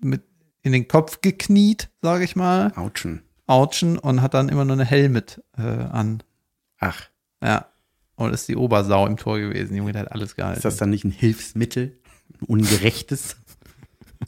[0.00, 0.22] mit
[0.62, 3.22] in den Kopf gekniet, sage ich mal, Autschen.
[3.46, 6.22] Autschen und hat dann immer nur eine Helmet äh, an.
[6.78, 7.08] Ach,
[7.42, 7.66] Ja.
[8.16, 9.74] Und ist die Obersau im Tor gewesen.
[9.76, 10.58] Junge, der hat alles gehalten.
[10.58, 11.98] ist das dann nicht ein Hilfsmittel?
[12.40, 13.36] Ein ungerechtes?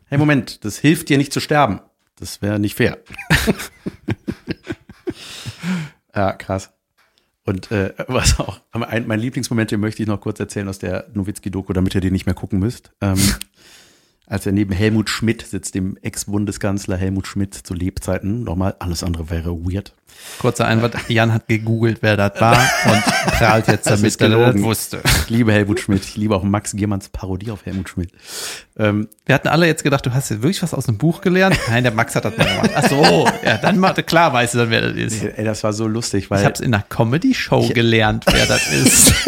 [0.06, 1.80] Hey, Moment, das hilft dir nicht zu sterben.
[2.16, 2.98] Das wäre nicht fair.
[6.14, 6.70] ja, krass.
[7.44, 11.72] Und äh, was auch, mein Lieblingsmoment, den möchte ich noch kurz erzählen aus der Nowitzki-Doku,
[11.72, 12.90] damit ihr den nicht mehr gucken müsst.
[13.00, 13.18] Ähm,
[14.28, 18.44] als er neben Helmut Schmidt sitzt, dem Ex-Bundeskanzler Helmut Schmidt zu Lebzeiten.
[18.44, 19.94] Nochmal, alles andere wäre weird.
[20.38, 23.04] Kurzer Einwand, Jan hat gegoogelt, wer das war und
[23.38, 25.00] prahlt jetzt damit, dass er das wusste.
[25.04, 26.04] Ich liebe Helmut Schmidt.
[26.04, 28.10] Ich liebe auch Max Giermanns Parodie auf Helmut Schmidt.
[28.76, 31.56] Ähm, Wir hatten alle jetzt gedacht, du hast jetzt wirklich was aus dem Buch gelernt.
[31.68, 32.70] Nein, der Max hat das mal gemacht.
[32.74, 35.22] Ach so, ja, dann mal, klar weißt du dann, wer das ist.
[35.22, 38.70] ey, das war so lustig, weil Ich habe es in einer Comedy-Show gelernt, wer das
[38.72, 39.12] ist.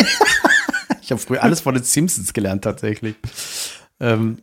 [1.02, 3.16] Ich habe früher alles von den Simpsons gelernt, tatsächlich.
[3.98, 4.38] Ähm,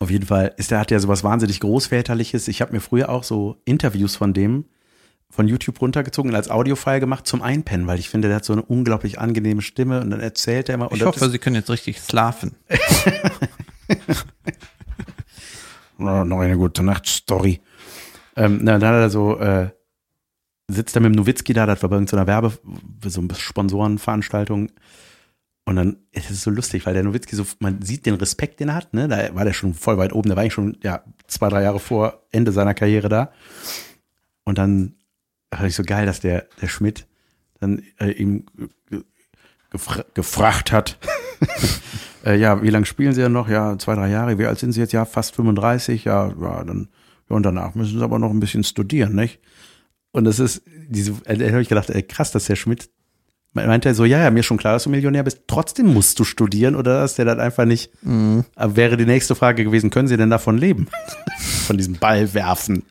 [0.00, 2.48] auf jeden Fall ist der hat ja sowas wahnsinnig Großväterliches.
[2.48, 4.64] Ich habe mir früher auch so Interviews von dem
[5.32, 8.52] von YouTube runtergezogen und als Audiofile gemacht zum Einpennen, weil ich finde, der hat so
[8.52, 10.90] eine unglaublich angenehme Stimme und dann erzählt er immer.
[10.90, 12.56] Ich hoffe, Sie können jetzt richtig schlafen.
[16.00, 17.60] Oh, noch eine gute Nacht-Story.
[18.34, 19.68] Ähm, na, dann hat er so, äh,
[20.66, 22.52] sitzt er mit dem Nowitzki da, das war bei irgendeiner Werbe,
[23.04, 24.70] so eine Sponsorenveranstaltung.
[25.70, 28.70] Und dann ist es so lustig, weil der Nowitzki so, man sieht den Respekt, den
[28.70, 29.06] er hat, ne?
[29.06, 31.78] Da war der schon voll weit oben, da war ich schon, ja, zwei, drei Jahre
[31.78, 33.30] vor Ende seiner Karriere da.
[34.42, 34.96] Und dann
[35.54, 37.06] fand ich so geil, dass der, der Schmidt
[37.60, 38.46] dann äh, ihm
[38.88, 39.04] ge-
[39.70, 40.98] gefra gefragt hat,
[42.26, 43.48] äh, ja, wie lange spielen Sie denn noch?
[43.48, 44.38] Ja, zwei, drei Jahre.
[44.40, 44.92] Wie alt sind Sie jetzt?
[44.92, 46.02] Ja, fast 35.
[46.02, 46.88] Ja, ja, dann,
[47.28, 49.38] ja, und danach müssen Sie aber noch ein bisschen studieren, nicht?
[50.10, 52.90] Und das ist, diese, äh, da habe ich gedacht, ey, krass, dass der Schmidt,
[53.52, 56.24] meinte er so, ja, ja, mir schon klar, dass du Millionär bist, trotzdem musst du
[56.24, 57.90] studieren oder dass der dann einfach nicht,
[58.54, 60.88] aber wäre die nächste Frage gewesen, können Sie denn davon leben?
[61.66, 62.84] Von diesem Ball werfen.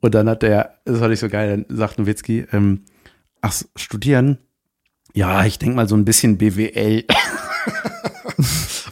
[0.00, 2.84] Und dann hat der, das fand ich so geil, dann sagt Nowitzki, ähm,
[3.40, 4.38] ach, studieren?
[5.14, 7.04] Ja, ich denke mal so ein bisschen BWL.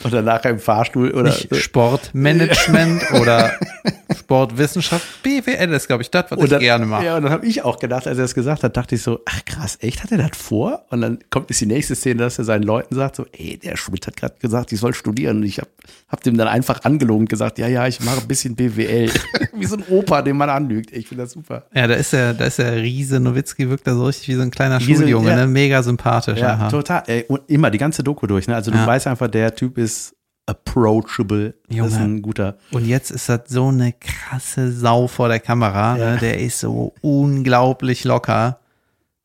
[0.05, 3.53] oder nachher im Fahrstuhl oder Nicht Sportmanagement oder
[4.15, 5.23] Sportwissenschaft.
[5.23, 7.05] BWL ist, glaube ich, das, was Und ich dann, gerne mache.
[7.05, 9.21] Ja, und dann habe ich auch gedacht, als er das gesagt hat, dachte ich so,
[9.25, 10.85] ach krass, echt, hat er das vor?
[10.91, 13.77] Und dann kommt jetzt die nächste Szene, dass er seinen Leuten sagt, so, ey, der
[13.77, 15.39] Schmidt hat gerade gesagt, ich soll studieren.
[15.39, 15.69] Und ich habe
[16.09, 19.11] hab dem dann einfach angelogen und gesagt, ja, ja, ich mache ein bisschen BWL.
[19.55, 20.93] wie so ein Opa, den man anlügt.
[20.93, 21.65] Ich finde das super.
[21.75, 24.43] Ja, da ist der, da ist der Riese Nowitzki, wirkt da so richtig wie so
[24.43, 25.37] ein kleiner Wie so- Schuljunge, ja.
[25.37, 25.47] ne?
[25.47, 26.39] Mega sympathisch.
[26.39, 26.69] Ja, aha.
[26.69, 27.03] total.
[27.07, 28.47] Ey, und immer die ganze Doku durch.
[28.49, 28.55] Ne?
[28.55, 28.87] Also du Ja.
[28.87, 30.15] weißt einfach, der Typ ist
[30.47, 31.55] approachable.
[31.69, 32.05] Das ist Junge.
[32.05, 32.57] ein guter.
[32.73, 35.97] Und jetzt ist das so eine krasse Sau vor der Kamera.
[35.97, 36.13] Ja.
[36.13, 36.19] Ne?
[36.19, 38.61] Der ist so unglaublich locker.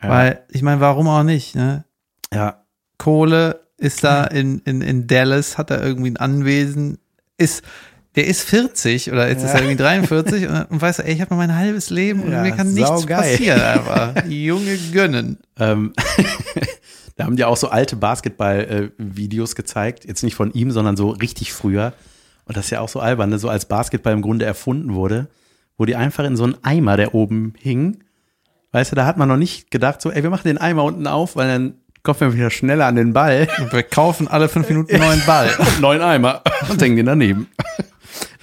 [0.02, 0.10] Ja.
[0.10, 1.56] Weil, ich meine, warum auch nicht?
[1.56, 1.86] Ne?
[2.34, 2.64] Ja,
[2.98, 6.98] Kohle ist da in, in, in Dallas, hat er irgendwie ein Anwesen,
[7.38, 7.64] ist,
[8.16, 9.56] der ist 40 oder jetzt ist Ja.
[9.56, 12.32] er irgendwie 43 und, und weißt du, ey, ich habe noch mein halbes Leben und
[12.32, 13.18] Ja, mir kann nichts saugeil.
[13.38, 14.30] passieren.
[14.30, 15.38] Die Junge gönnen.
[15.60, 15.94] Ähm,
[17.16, 20.06] da haben die auch so alte Basketball-Videos gezeigt.
[20.06, 21.94] Jetzt nicht von ihm, sondern so richtig früher.
[22.46, 23.40] Und das ist ja auch so albern, ne?
[23.40, 25.28] so als Basketball im Grunde erfunden wurde,
[25.78, 28.04] wo die einfach in so einen Eimer, der oben hing,
[28.72, 31.08] weißt du, da hat man noch nicht gedacht, so, ey, wir machen den Eimer unten
[31.08, 33.48] auf, weil dann kommt man wieder schneller an den Ball.
[33.60, 35.50] Und wir kaufen alle fünf Minuten einen neuen Ball.
[35.82, 37.48] Neuen Eimer und hängen den daneben.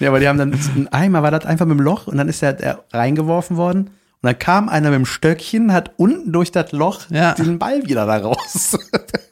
[0.01, 2.29] Ja, aber die haben dann, ein Eimer war das einfach mit dem Loch und dann
[2.29, 3.91] ist der, der reingeworfen worden.
[4.21, 7.35] Und dann kam einer mit dem Stöckchen, hat unten durch das Loch Ja.
[7.35, 8.77] den Ball wieder da raus.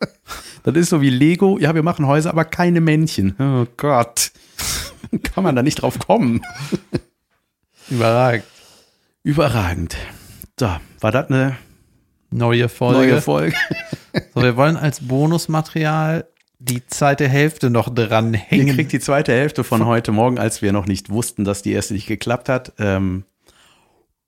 [0.63, 1.59] das ist so wie Lego.
[1.59, 3.35] Ja, wir machen Häuser, aber keine Männchen.
[3.41, 4.31] Oh Gott.
[5.35, 6.43] Kann man da nicht drauf kommen.
[7.89, 8.45] Überragend.
[9.23, 9.97] Überragend.
[10.59, 10.69] So,
[11.01, 11.57] war das eine
[12.31, 12.99] Neue Folge.
[13.13, 13.57] neue Folge?
[14.35, 16.27] So, wir wollen als Bonusmaterial
[16.59, 20.73] die zweite Hälfte noch dran Ihr kriegt die zweite Hälfte von heute Morgen, als wir
[20.73, 22.73] noch nicht wussten, dass die erste nicht geklappt hat.
[22.79, 23.25] Ähm,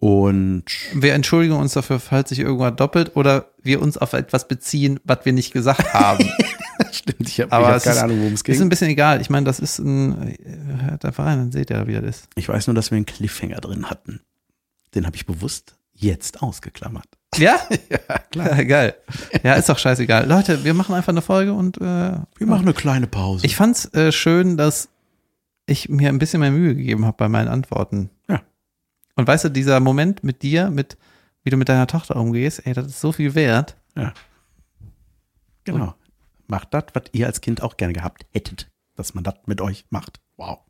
[0.00, 5.00] und Wir entschuldigen uns dafür, falls sich irgendwas doppelt oder wir uns auf etwas beziehen,
[5.04, 6.28] was wir nicht gesagt haben.
[6.92, 9.20] stimmt, ich habe hab es keine ist, Ahnung, worum es Ist ein bisschen egal.
[9.20, 10.36] Ich meine, das ist ein,
[10.84, 12.28] hört einfach rein, dann seht ihr, wie das ist.
[12.36, 14.20] Ich weiß nur, dass wir einen Cliffhanger drin hatten.
[14.94, 17.06] Den habe ich bewusst jetzt ausgeklammert.
[17.36, 17.60] Ja?
[17.90, 18.64] ja, klar.
[18.64, 18.94] geil.
[19.42, 20.26] Ja, ist doch scheißegal.
[20.26, 23.44] Leute, wir machen einfach eine Folge und äh, Wir machen eine kleine Pause.
[23.44, 24.88] ich fand's äh, schön, dass
[25.66, 28.08] ich mir ein bisschen mehr Mühe gegeben habe bei meinen Antworten.
[28.30, 28.40] Ja.
[29.18, 30.96] Und weißt du, dieser Moment mit dir, mit
[31.42, 33.76] wie du mit deiner Tochter umgehst, ey, das ist so viel wert.
[33.96, 34.12] ja.
[35.64, 35.94] Genau.
[36.46, 39.84] Macht das, was ihr als Kind auch gerne gehabt hättet, dass man das mit euch
[39.90, 40.20] macht.
[40.36, 40.60] Wow.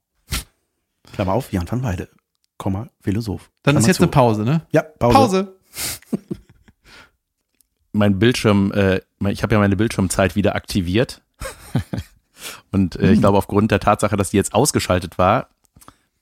[1.13, 2.09] Klammer auf, Jan van Weide,
[2.57, 3.51] Komma, Philosoph.
[3.63, 4.05] Dann Klammer ist jetzt zu.
[4.05, 4.67] eine Pause, ne?
[4.73, 5.15] Ja, Pause.
[5.15, 5.57] Pause.
[7.93, 11.21] mein Bildschirm, äh, ich habe ja meine Bildschirmzeit wieder aktiviert.
[12.73, 15.51] Und äh, ich glaube, aufgrund der Tatsache, dass die jetzt ausgeschaltet war,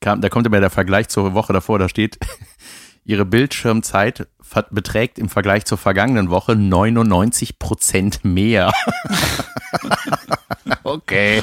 [0.06, 2.18] kam, da kommt immer der Vergleich zur Woche davor, da steht,
[3.04, 4.28] ihre Bildschirmzeit
[4.70, 8.72] beträgt im Vergleich zur vergangenen Woche 99 Prozent mehr.
[10.84, 11.42] okay.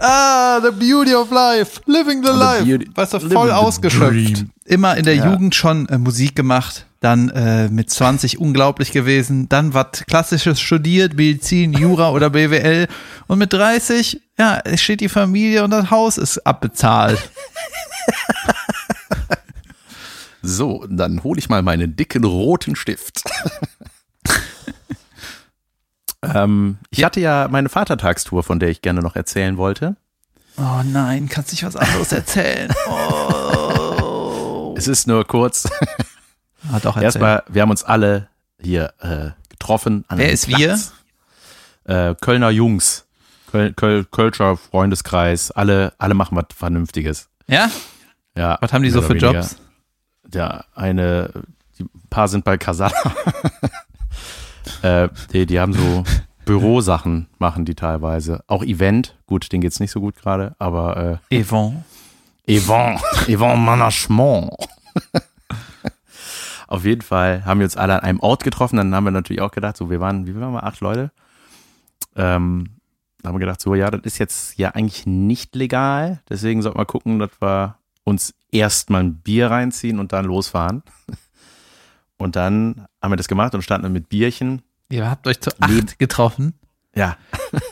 [0.00, 1.80] Ah, the beauty of life.
[1.86, 2.64] Living the, life.
[2.64, 4.44] beauty- weißt du, voll the ausgeschöpft.
[4.64, 5.30] Immer in der Ja.
[5.32, 11.14] Jugend schon äh, Musik gemacht, dann äh, mit 20 unglaublich gewesen, dann was Klassisches studiert,
[11.14, 12.88] Medizin, Jura oder BWL
[13.26, 17.18] und mit 30, ja, es steht die Familie und das Haus ist abbezahlt.
[20.46, 23.22] So, dann hole ich mal meinen dicken roten Stift.
[26.22, 29.96] ähm, ich hatte ja meine Vatertagstour, von der ich gerne noch erzählen wollte.
[30.58, 32.72] Oh nein, kannst nicht was anderes erzählen.
[32.86, 34.74] Oh.
[34.76, 35.66] Es ist nur kurz.
[36.68, 37.02] Auch erzählt.
[37.04, 38.28] Erstmal, wir haben uns alle
[38.60, 40.04] hier äh, getroffen.
[40.08, 40.92] An Wer ist Platz.
[41.84, 43.04] Äh, Kölner Jungs.
[43.50, 45.52] Köl Köl Kölscher Freundeskreis.
[45.52, 47.28] Alle, alle machen was Vernünftiges.
[47.46, 47.70] Ja?
[48.36, 49.32] Ja, Was haben die so für weniger.
[49.32, 49.56] Jobs?
[50.24, 51.30] Der eine,
[51.78, 52.94] die ein paar sind bei Kasala.
[54.82, 56.04] äh, die, die haben so
[56.44, 58.44] Bürosachen, machen die teilweise.
[58.46, 61.84] Auch Event, gut, denen geht's nicht so gut gerade, aber äh, Yvonne.
[62.46, 64.50] Event, Event Management.
[66.66, 68.76] Auf jeden Fall haben wir uns alle an einem Ort getroffen.
[68.76, 71.10] Dann haben wir natürlich auch gedacht, so wir waren, wie viel waren wir, acht Leute.
[72.16, 72.70] Ähm,
[73.22, 76.20] da haben wir gedacht, so ja, das ist jetzt ja eigentlich nicht legal.
[76.28, 80.82] Deswegen sollten wir gucken, dass wir uns erstmal ein Bier reinziehen und dann losfahren.
[82.16, 85.88] Und dann haben wir das gemacht und standen mit Bierchen, Ihr habt euch zu Leben.
[85.88, 86.54] acht getroffen.
[86.94, 87.16] ja,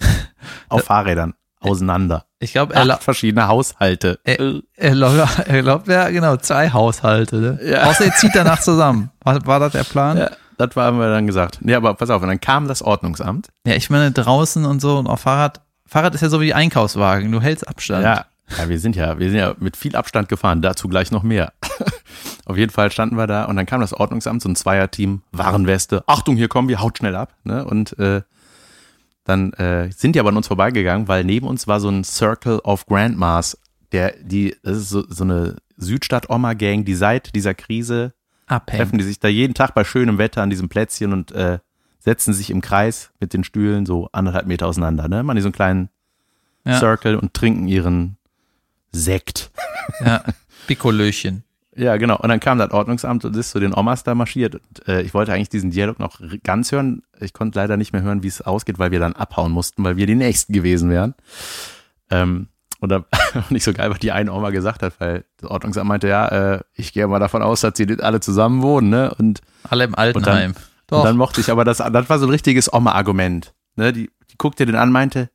[0.69, 2.25] auf Fahrrädern auseinander.
[2.41, 4.19] Ich glaube, er, Acht verschiedene Haushalte.
[4.25, 7.37] er, er, glaubt, er glaubt, ja, genau, zwei Haushalte.
[7.37, 7.61] Ne?
[7.65, 7.85] Ja.
[7.85, 9.11] Außer er zieht danach zusammen.
[9.23, 10.17] War, war das der Plan?
[10.17, 11.59] Ja, das haben wir dann gesagt.
[11.61, 13.51] Nee, aber pass auf, und dann kam das Ordnungsamt.
[13.65, 15.61] Ja, ich meine, draußen und so und auf Fahrrad.
[15.87, 17.31] Fahrrad ist ja so wie Einkaufswagen.
[17.31, 18.03] Du hältst Abstand.
[18.05, 18.25] Ja,
[18.59, 21.53] ja, wir sind ja, wir sind ja mit viel Abstand gefahren, dazu gleich noch mehr.
[22.45, 26.03] Auf jeden Fall standen wir da und dann kam das Ordnungsamt, so ein Zweierteam, Warenweste,
[26.07, 27.35] Achtung, hier kommen wir, haut schnell ab.
[27.45, 27.65] Ne?
[27.65, 28.23] Und äh,
[29.25, 32.59] dann äh, sind die aber an uns vorbeigegangen, weil neben uns war so ein Circle
[32.61, 33.57] of Grandmas,
[33.93, 38.15] der, die, das ist so, so eine Südstadt-Oma-Gang, die seit dieser Krise
[38.47, 38.99] treffen Abhängen.
[38.99, 41.59] die sich da jeden Tag bei schönem Wetter an diesem Plätzchen und äh,
[42.01, 45.23] setzen sich im Kreis mit den Stühlen so anderthalb Meter auseinander, ne?
[45.23, 45.89] Machen die so einen kleinen
[46.67, 46.79] Ja.
[46.79, 48.17] Circle und trinken ihren
[48.93, 49.51] Sekt.
[50.05, 50.23] Ja.
[50.67, 51.45] Pikolöchen.
[51.75, 52.19] Ja, genau.
[52.19, 54.57] Und dann kam das Ordnungsamt und ist zu den Omas da marschiert.
[54.57, 57.03] Und, äh, ich wollte eigentlich diesen Dialog noch ganz hören.
[57.19, 59.97] Ich konnte leider nicht mehr hören, wie es ausgeht, weil wir dann abhauen mussten, weil
[59.97, 61.15] wir die Nächsten gewesen wären.
[62.11, 62.49] Ähm,
[62.81, 63.05] und da
[63.51, 66.61] nicht so geil, was die eine Oma gesagt hat, weil das Ordnungsamt meinte, ja, äh,
[66.75, 69.15] ich gehe mal davon aus, dass sie alle zusammen wohnen, ne?
[69.19, 70.55] Und Alle im Altenheim.
[70.91, 73.55] Und dann mochte ich aber das, das war so ein richtiges Oma-Argument.
[73.77, 75.31] Ne, die, die guckte den an, meinte,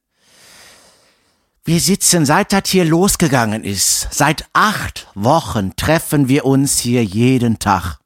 [1.67, 4.07] Wir sitzen, seit das hier losgegangen ist.
[4.09, 7.97] Seit acht Wochen treffen wir uns hier jeden Tag.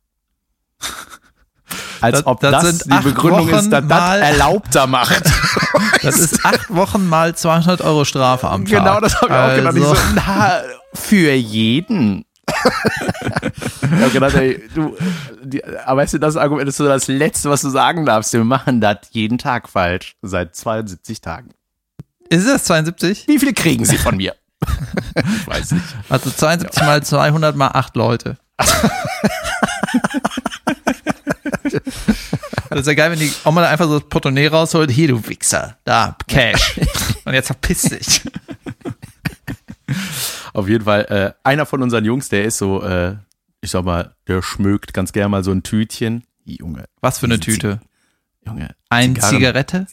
[2.01, 5.24] Als Das- ob das das, die Begründung ist, Wochen dass das erlaubter macht.
[6.01, 8.80] Das ist acht Wochen mal 200 Euro Strafe am Tag.
[8.80, 9.76] genau, das habe ich auch gedacht.
[9.78, 10.62] Ich Also, so, na,
[10.95, 12.26] für jeden.
[13.84, 14.97] ich habe gedacht, ey, du,
[15.43, 18.34] die, aber weißt du, das Argument ist so das Letzte, was du sagen darfst.
[18.34, 20.16] Wir machen das jeden Tag falsch.
[20.24, 21.51] Seit 72 Tagen.
[22.32, 23.27] Ist es 72?
[23.27, 24.36] Wie viele kriegen sie von mir?
[25.15, 25.86] ich weiß nicht.
[26.09, 28.38] Also 72 mal 200 mal 8 Leute.
[32.69, 34.89] Das ist ja geil, wenn die Oma da einfach so das Portemonnaie rausholt.
[34.91, 35.77] Hier, du Wichser.
[35.84, 36.79] Da, Cash.
[37.25, 38.21] Und jetzt verpiss dich.
[40.53, 43.15] Auf jeden Fall, äh, einer von unseren Jungs, der ist so, äh,
[43.59, 46.23] ich sag mal, der schmögt ganz gerne mal so ein Tütchen.
[46.45, 47.82] Junge, Was für eine Tüte?
[48.45, 48.73] Junge.
[48.89, 49.88] Ein Zigarren- Zigarette?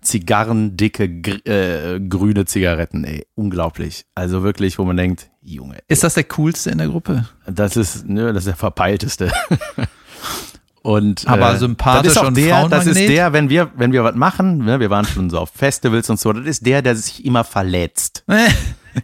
[0.00, 3.26] Zigarrendicke, äh, grüne Zigaretten, ey.
[3.34, 4.06] Unglaublich.
[4.14, 7.26] Also wirklich, wo man denkt, Junge, Ist das der coolste in der Gruppe?
[7.46, 9.32] das ist, ne, das ist der verpeilteste.
[10.82, 14.02] Und, Aber sympathisch das ist auch und der, das ist der, wenn wir, wenn wir
[14.02, 16.96] was machen, ne, wir waren schon so auf Festivals und so, das ist der, der
[16.96, 18.24] sich immer verletzt.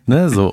[0.07, 0.53] Ne, so.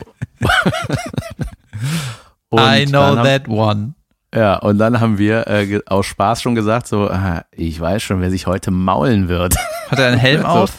[2.49, 3.95] Und I know that one.
[4.33, 8.19] Ja, und dann haben wir äh, aus Spaß schon gesagt, so, ah, ich weiß schon,
[8.21, 9.55] wer sich heute maulen wird.
[9.89, 10.47] Hat er einen Helm So.
[10.47, 10.73] auf?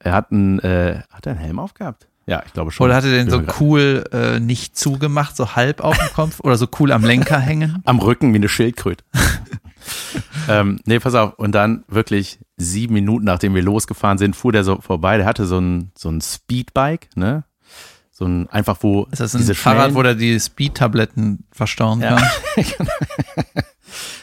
[0.00, 2.06] Er hat einen, äh, hat er einen Helm aufgehabt?
[2.26, 2.84] Ja, ich glaube schon.
[2.84, 6.38] Oder hat er den so cool äh, nicht zugemacht, so halb auf dem Kopf?
[6.40, 7.82] Oder so cool am Lenker hängen?
[7.84, 9.02] Am Rücken wie eine Schildkröte.
[10.48, 11.34] ähm, nee, pass auf.
[11.34, 15.16] Und dann wirklich sieben Minuten, nachdem wir losgefahren sind, fuhr der so vorbei.
[15.16, 17.44] Der hatte so ein, so ein Speedbike, ne?
[18.18, 22.16] So ein, einfach wo Ist das ein diese Fahrrad, wo der die Speed-Tabletten verstauen Ja.
[22.16, 22.88] kann?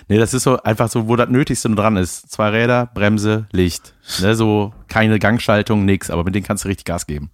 [0.08, 2.30] Nee, das ist so einfach so, wo das Nötigste nur dran ist.
[2.32, 3.96] Zwei Räder, Bremse, Licht.
[4.20, 7.32] Ne, so keine Gangschaltung, nix, aber mit denen kannst du richtig Gas geben.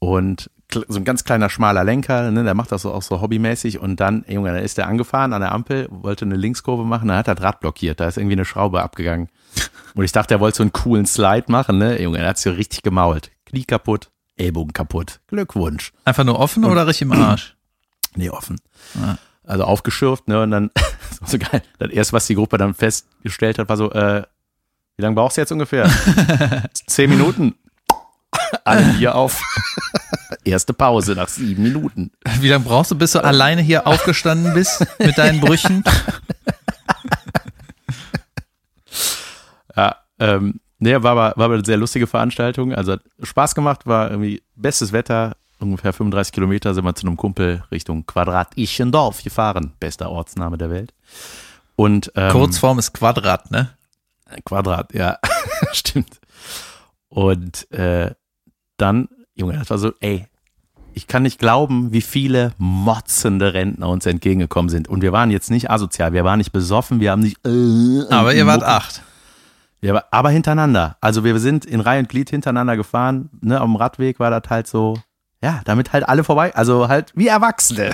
[0.00, 3.78] Und so ein ganz kleiner schmaler Lenker, ne, der macht das so auch so hobbymäßig
[3.78, 7.16] und dann, Junge, dann ist der angefahren an der Ampel, wollte eine Linkskurve machen, dann
[7.16, 9.28] hat er Rad blockiert, da ist irgendwie eine Schraube abgegangen.
[9.94, 12.52] Und ich dachte, er wollte so einen coolen Slide machen, ne, Junge, er hat sich
[12.52, 13.30] so richtig gemault.
[13.46, 15.20] Knie kaputt, Ellbogen kaputt.
[15.28, 15.92] Glückwunsch.
[16.04, 17.54] Einfach nur offen oder richtig im Arsch?
[18.16, 18.58] Nee, offen.
[19.00, 19.16] Ah.
[19.44, 21.62] Also aufgeschürft, ne, und dann, das war so geil.
[21.78, 24.22] Das erste, was die Gruppe dann festgestellt hat, war so, äh,
[24.96, 25.88] wie lange brauchst du jetzt ungefähr?
[26.86, 27.54] Zehn Minuten.
[28.64, 29.40] Alle hier auf.
[30.44, 32.10] Erste Pause nach sieben Minuten.
[32.40, 35.84] Wie lange brauchst du, bis du alleine hier aufgestanden bist mit deinen Brüchen?
[39.76, 42.72] Ja, ähm, nee, war aber, war aber eine sehr lustige Veranstaltung.
[42.74, 45.36] Also hat Spaß gemacht, war irgendwie bestes Wetter.
[45.60, 49.72] Ungefähr 35 Kilometer sind wir zu einem Kumpel Richtung Quadrat Ischendorf gefahren.
[49.80, 50.94] Bester Ortsname der Welt.
[51.74, 53.70] Und ähm, Kurzform ist Quadrat, ne?
[54.44, 55.18] Quadrat, ja,
[55.72, 56.20] stimmt.
[57.08, 58.12] Und äh,
[58.76, 60.26] dann, Junge, das war so, ey,
[60.94, 64.88] ich kann nicht glauben, wie viele motzende Rentner uns entgegengekommen sind.
[64.88, 67.38] Und wir waren jetzt nicht asozial, wir waren nicht besoffen, wir haben nicht.
[67.46, 69.02] Äh, Aber ihr wart Mucke- acht.
[69.80, 70.96] Ja, aber, aber hintereinander.
[71.00, 73.30] Also wir sind in Reihe und Glied hintereinander gefahren.
[73.40, 74.98] Ne, am Radweg war das halt so,
[75.42, 76.54] ja, damit halt alle vorbei.
[76.54, 77.92] Also halt wie Erwachsene.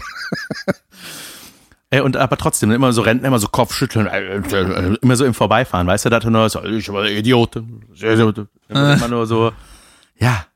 [1.91, 5.35] Ey, und aber trotzdem immer so Rentner, immer so Kopfschütteln, äh, äh, immer so im
[5.35, 7.57] Vorbeifahren, weißt du, da hat er nur so, ich war Idiot,
[7.95, 8.47] Idiot.
[8.69, 9.53] Immer nur so,
[10.17, 10.47] ja.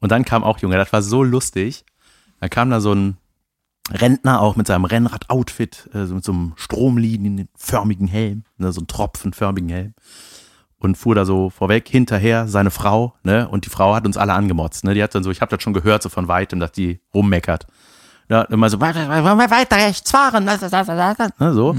[0.00, 1.86] Und dann kam auch, Junge, das war so lustig.
[2.40, 3.16] Dann kam da so ein
[3.90, 8.88] Rentner auch mit seinem Rennrad-Outfit, äh, so mit so einem stromlinienförmigen Helm, ne, so einem
[8.88, 9.94] tropfenförmigen Helm
[10.86, 14.32] und fuhr da so vorweg, hinterher seine Frau, ne, und die Frau hat uns alle
[14.32, 16.72] angemotzt, ne, die hat dann so, ich habe das schon gehört, so von weitem, dass
[16.72, 17.66] die rummeckert.
[18.28, 20.44] Ja, immer so, weiter, rechts fahren,
[21.38, 21.72] ne, so.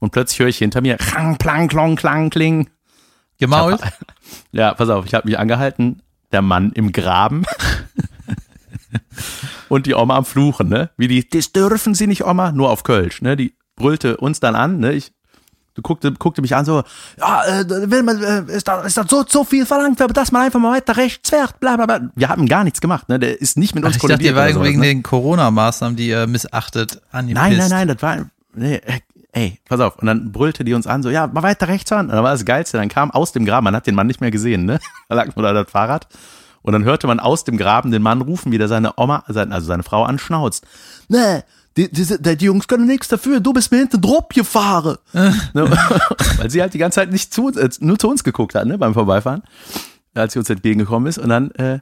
[0.00, 2.68] Und plötzlich höre ich hinter mir, klang, klang, klong, klang, kling.
[3.38, 3.80] Gemault?
[4.52, 6.02] Ja, pass auf, ich habe mich angehalten,
[6.32, 7.44] der Mann im Graben
[9.68, 10.90] und die Oma am Fluchen, ne?
[10.96, 13.36] Wie die, das dürfen sie nicht, Oma, nur auf Kölsch, ne?
[13.36, 14.92] Die brüllte uns dann an, ne?
[14.92, 15.12] Ich,
[15.74, 16.82] du guckte, guckte mich an so,
[17.18, 20.42] ja, äh, will man, äh, ist da, ist das so, so viel verlangt, dass man
[20.42, 22.08] einfach mal weiter rechts fährt, bla, bla, bla.
[22.14, 23.18] Wir haben gar nichts gemacht, ne?
[23.18, 24.86] Der ist nicht mit Ach, uns ich dachte, ihr war sowas, wegen ne?
[24.86, 27.42] den Corona-Maßnahmen, die ihr missachtet, angepisst.
[27.42, 29.00] Nein, nein, nein, das war, nee, äh,
[29.32, 29.98] ey, pass auf.
[29.98, 32.06] Und dann brüllte die uns an, so, ja, mal weiter rechts fahren.
[32.06, 34.20] Und dann war das Geilste, dann kam aus dem Graben, man hat den Mann nicht
[34.20, 34.78] mehr gesehen, ne?
[35.08, 36.06] Da lag nur da das Fahrrad.
[36.62, 39.44] Und dann hörte man aus dem Graben den Mann rufen, wie der seine Oma, also
[39.60, 40.64] seine Frau anschnauzt.
[41.08, 41.42] Nee,
[41.76, 44.96] die, die, die, Jungs können nichts dafür, du bist mir hinten drauf gefahren.
[45.12, 45.32] ne?
[46.36, 48.66] Weil sie halt die ganze Zeit nicht zu uns, äh, nur zu uns geguckt hat,
[48.66, 49.42] ne, beim Vorbeifahren,
[50.14, 51.18] als sie uns entgegengekommen ist.
[51.18, 51.80] Und dann, äh,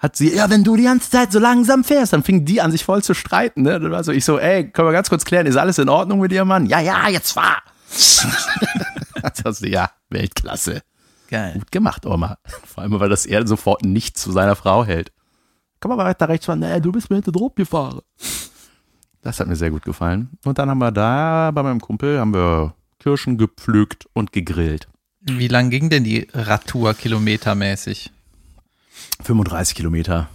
[0.00, 2.72] hat sie, ja, wenn du die ganze Zeit so langsam fährst, dann fing die an,
[2.72, 3.62] sich voll zu streiten.
[3.62, 3.78] Ne?
[3.78, 6.20] Dann war so, ich so, ey, können wir ganz kurz klären, ist alles in Ordnung
[6.20, 6.64] mit dir, Mann?
[6.64, 7.62] Ja, ja, jetzt fahr.
[9.44, 10.82] also, ja, Weltklasse.
[11.28, 11.52] Geil.
[11.54, 12.38] Gut gemacht, Oma.
[12.64, 15.12] Vor allem, weil das er sofort nicht zu seiner Frau hält.
[15.80, 16.60] Komm mal weiter rechts fahren.
[16.60, 18.00] Nee, du bist mir hinter drauf gefahren.
[19.22, 20.30] Das hat mir sehr gut gefallen.
[20.44, 24.88] Und dann haben wir da bei meinem Kumpel, haben wir Kirschen gepflückt und gegrillt.
[25.20, 28.10] Wie lang ging denn die Radtour kilometermäßig?
[29.22, 30.28] 35 Kilometer.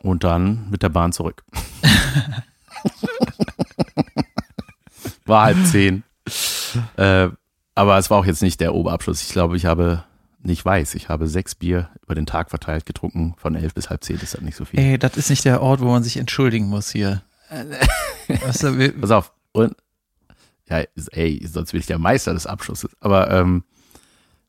[0.00, 1.44] Und dann mit der Bahn zurück.
[5.24, 6.02] war halb zehn.
[6.96, 7.28] Äh,
[7.74, 9.22] aber es war auch jetzt nicht der Oberabschluss.
[9.22, 10.04] Ich glaube, ich habe,
[10.42, 13.34] nicht weiß, ich habe sechs Bier über den Tag verteilt getrunken.
[13.36, 14.80] Von elf bis halb zehn ist das nicht so viel.
[14.80, 17.22] Ey, das ist nicht der Ort, wo man sich entschuldigen muss hier.
[17.48, 19.32] Wir, Pass auf.
[19.52, 19.74] Und,
[20.68, 20.82] ja,
[21.12, 22.90] ey, sonst bin ich der Meister des Abschlusses.
[23.00, 23.64] Aber ähm,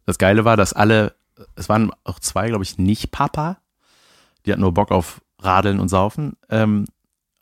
[0.05, 1.15] das Geile war, dass alle,
[1.55, 3.57] es waren auch zwei, glaube ich, nicht Papa.
[4.45, 6.37] Die hatten nur Bock auf Radeln und Saufen.
[6.49, 6.85] Ähm,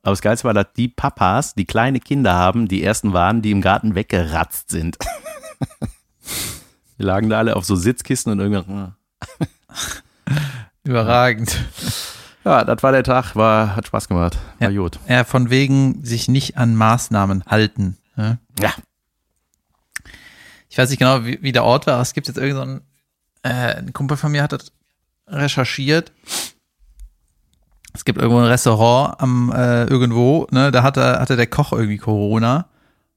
[0.01, 3.51] aber das Geilste war, dass die Papas, die kleine Kinder haben, die ersten waren, die
[3.51, 4.97] im Garten weggeratzt sind.
[6.97, 8.95] Wir lagen da alle auf so Sitzkisten und irgendwann.
[10.83, 11.59] überragend.
[12.45, 14.37] Ja, das war der Tag, war, hat Spaß gemacht.
[14.59, 14.79] War Ja.
[14.81, 14.99] gut.
[15.07, 17.97] Ja, von wegen sich nicht an Maßnahmen halten.
[18.15, 18.37] Ja?
[18.59, 18.73] Ja.
[20.69, 22.81] Ich weiß nicht genau, wie, wie der Ort war, es gibt jetzt irgendeinen,
[23.43, 24.71] so äh, ein Kumpel von mir hat das
[25.27, 26.11] recherchiert.
[27.93, 31.97] Es gibt irgendwo ein Restaurant am äh, irgendwo, ne, da hatte, hatte der Koch irgendwie
[31.97, 32.65] Corona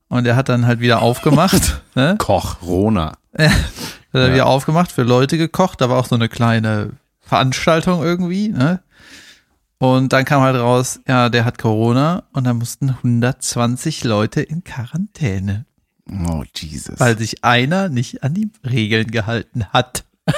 [0.08, 2.14] und der hat dann halt wieder aufgemacht, ne?
[2.18, 3.12] Koch, Rona.
[3.36, 3.50] Hat
[4.12, 4.32] er Ja.
[4.34, 8.80] wieder aufgemacht, für Leute gekocht, da war auch so eine kleine Veranstaltung irgendwie, ne?
[9.78, 14.64] Und dann kam halt raus, ja, der hat Corona und da mussten 120 Leute in
[14.64, 15.66] Quarantäne,
[16.28, 16.98] Oh, Jesus.
[16.98, 20.04] weil sich einer nicht an die Regeln gehalten hat.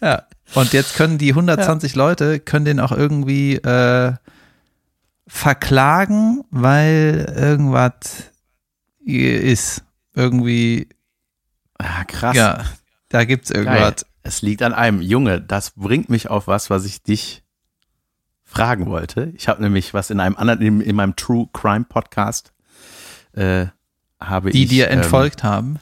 [0.00, 0.24] ja.
[0.54, 4.14] Und jetzt können die 120 Leute, können den auch irgendwie äh,
[5.26, 8.30] verklagen, weil irgendwas
[9.04, 9.84] ist.
[10.14, 10.88] Irgendwie
[11.78, 12.34] ah, krass.
[12.34, 12.64] ja,
[13.08, 14.04] da gibt's irgendwas.
[14.28, 15.00] Es liegt an einem.
[15.00, 17.42] Junge, das bringt mich auf was, was ich dich
[18.44, 19.32] fragen wollte.
[19.34, 22.52] Ich habe nämlich was in einem anderen, in, in meinem True Crime Podcast,
[23.32, 23.68] äh,
[24.20, 24.68] habe Die ich.
[24.68, 25.78] dir ähm, entfolgt haben.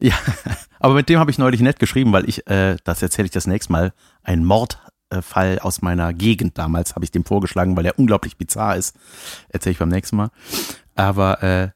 [0.00, 0.14] Ja,
[0.80, 3.46] aber mit dem habe ich neulich nett geschrieben, weil ich, äh, das erzähle ich das
[3.46, 3.92] nächste Mal,
[4.24, 8.96] ein Mordfall aus meiner Gegend damals habe ich dem vorgeschlagen, weil der unglaublich bizarr ist.
[9.48, 10.30] Erzähle ich beim nächsten Mal.
[10.96, 11.68] Aber äh,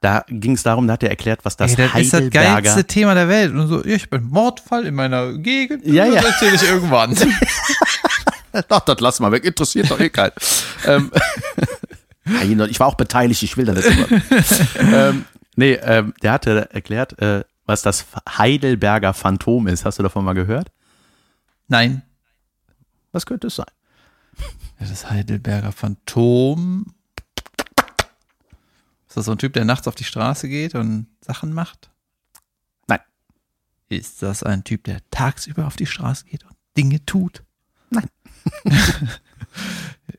[0.00, 2.62] da ging es darum, da hat er erklärt, was das, Ey, das ist das Heidelberger
[2.62, 3.52] geilste Thema der Welt.
[3.52, 5.84] Und so, ich bin Mordfall in meiner Gegend.
[5.84, 6.28] Ja, das ja.
[6.28, 7.16] erzähle ich irgendwann.
[8.68, 10.32] Doch, das lass mal weg, interessiert doch eh keinen.
[10.86, 11.12] ähm,
[12.68, 14.22] ich war auch beteiligt, ich will da nicht drüber.
[14.78, 15.24] ähm,
[15.54, 18.06] nee, ähm, der hatte erklärt, äh, was das
[18.38, 19.84] Heidelberger Phantom ist.
[19.84, 20.72] Hast du davon mal gehört?
[21.68, 22.02] Nein.
[23.12, 23.66] Was könnte es sein?
[24.80, 26.86] Das Heidelberger Phantom.
[29.18, 31.90] Ist das so ein Typ, der nachts auf die Straße geht und Sachen macht?
[32.86, 33.00] Nein.
[33.88, 37.42] Ist das ein Typ, der tagsüber auf die Straße geht und Dinge tut?
[37.90, 38.08] Nein.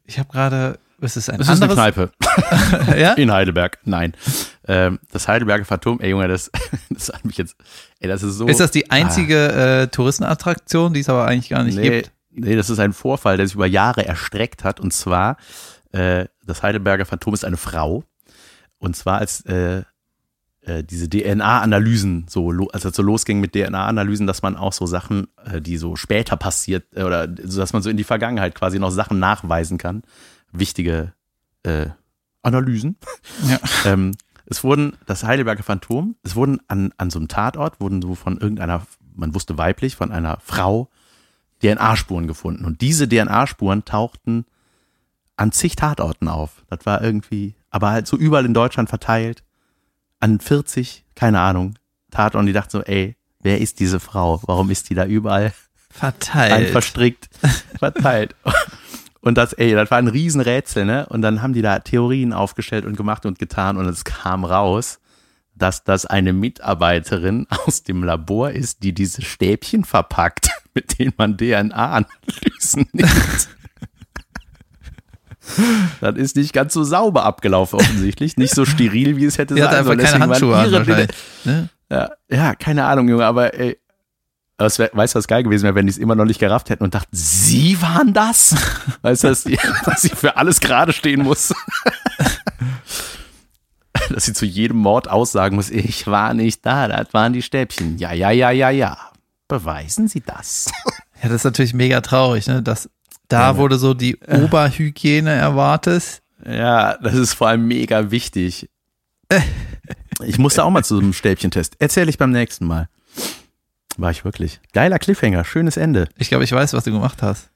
[0.04, 1.94] ich habe gerade, was ist ein Das ist eine anderes?
[1.96, 3.14] Kneipe ja?
[3.14, 3.78] in Heidelberg.
[3.86, 4.14] Nein.
[4.68, 6.52] Ähm, das Heidelberger Phantom, ey Junge, das,
[6.90, 7.56] das hat mich jetzt,
[8.00, 8.48] ey, das ist so.
[8.48, 12.12] Ist das die einzige äh, Touristenattraktion, die es aber eigentlich gar nicht nee, gibt?
[12.32, 14.82] nee, das ist ein Vorfall, der sich über Jahre erstreckt hat.
[14.82, 15.38] Und zwar,
[15.94, 18.04] äh, das Heidelberger Phantom ist eine Frau.
[18.80, 19.84] Und zwar als äh,
[20.62, 25.28] äh, diese DNA-Analysen so, als es so losging mit DNA-Analysen, dass man auch so Sachen,
[25.46, 28.80] äh, die so später passiert, äh, oder so, dass man so in die Vergangenheit quasi
[28.80, 30.04] noch Sachen nachweisen kann.
[30.52, 31.14] Wichtige
[31.64, 31.88] äh,
[32.42, 32.98] Analysen.
[33.48, 33.60] Ja.
[33.86, 34.12] Ähm,
[34.46, 38.38] es wurden, das Heidelberger Phantom, es wurden an, an so einem Tatort, wurden so von
[38.38, 40.90] irgendeiner, man wusste weiblich, von einer Frau
[41.62, 42.66] DNA-Spuren gefunden.
[42.66, 44.46] Und diese DNA-Spuren tauchten
[45.38, 46.64] an zig Tatorten auf.
[46.68, 49.44] Das war irgendwie, aber halt so überall in Deutschland verteilt.
[50.20, 51.76] An 40, keine Ahnung,
[52.12, 52.48] Tatorten.
[52.48, 54.42] Die dachten so, ey, wer ist diese Frau?
[54.46, 55.54] Warum ist die da überall
[55.90, 56.70] Verteilt.
[56.70, 57.30] verstrickt,
[57.78, 58.36] verteilt.
[59.22, 61.06] Und das, ey, das war ein Riesenrätsel, ne?
[61.08, 65.00] Und dann haben die da Theorien aufgestellt und gemacht und getan und es kam raus,
[65.56, 71.38] dass das eine Mitarbeiterin aus dem Labor ist, die diese Stäbchen verpackt, mit denen man
[71.38, 73.50] DNA-Analysen nimmt.
[76.02, 79.68] Das ist nicht ganz so sauber abgelaufen offensichtlich, nicht so steril, wie es hätte sein
[79.68, 80.00] einfach sollen.
[80.00, 81.08] keine Deswegen waren Handschuhe an ihre.
[81.46, 81.70] Ne?
[81.92, 83.78] ja, ja, keine Ahnung, Junge, aber ey,
[84.60, 86.70] aber wär, weißt du, was geil gewesen wäre, wenn die es immer noch nicht gerafft
[86.70, 88.56] hätten und dachten, sie waren das?
[89.02, 91.54] Weißt du, dass, die, dass sie für alles gerade stehen muss?
[94.10, 97.98] dass sie zu jedem Mord aussagen muss, ich war nicht da, das waren die Stäbchen.
[98.00, 98.98] Ja, ja, ja, ja, ja.
[99.48, 100.70] Beweisen Sie das.
[101.24, 102.62] Ja, das ist natürlich mega traurig, ne?
[102.62, 102.90] Dass
[103.30, 103.58] da Ja.
[103.58, 106.22] wurde so die Oberhygiene erwartet.
[106.46, 108.70] Ja, das ist vor allem mega wichtig.
[110.24, 111.76] Ich musste auch mal zu so einem Stäbchentest.
[111.80, 112.90] Erzähle ich beim nächsten Mal.
[113.98, 114.60] War ich wirklich.
[114.74, 116.08] Geiler Cliffhanger, schönes Ende.
[116.18, 117.50] Ich glaube, ich weiß, was du gemacht hast.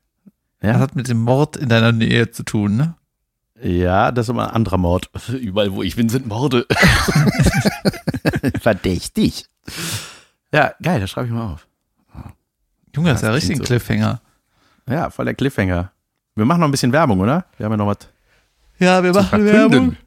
[0.59, 2.95] Das Ja, hat mit dem Mord in deiner Nähe zu tun, ne?
[3.61, 5.09] Ja, das ist immer ein anderer Mord.
[5.29, 6.65] Überall, wo ich bin, sind Morde.
[8.61, 9.45] Verdächtig.
[10.51, 11.67] Ja, geil, das schreibe ich mal auf.
[12.95, 13.63] Junge, das ist ja Das richtig ein so.
[13.63, 14.21] Cliffhanger.
[14.87, 15.91] Ja, voll der Cliffhanger.
[16.35, 17.45] Wir machen noch ein bisschen Werbung, oder?
[17.57, 18.09] Wir haben ja noch was.
[18.79, 19.97] Ja, wir machen verkünden.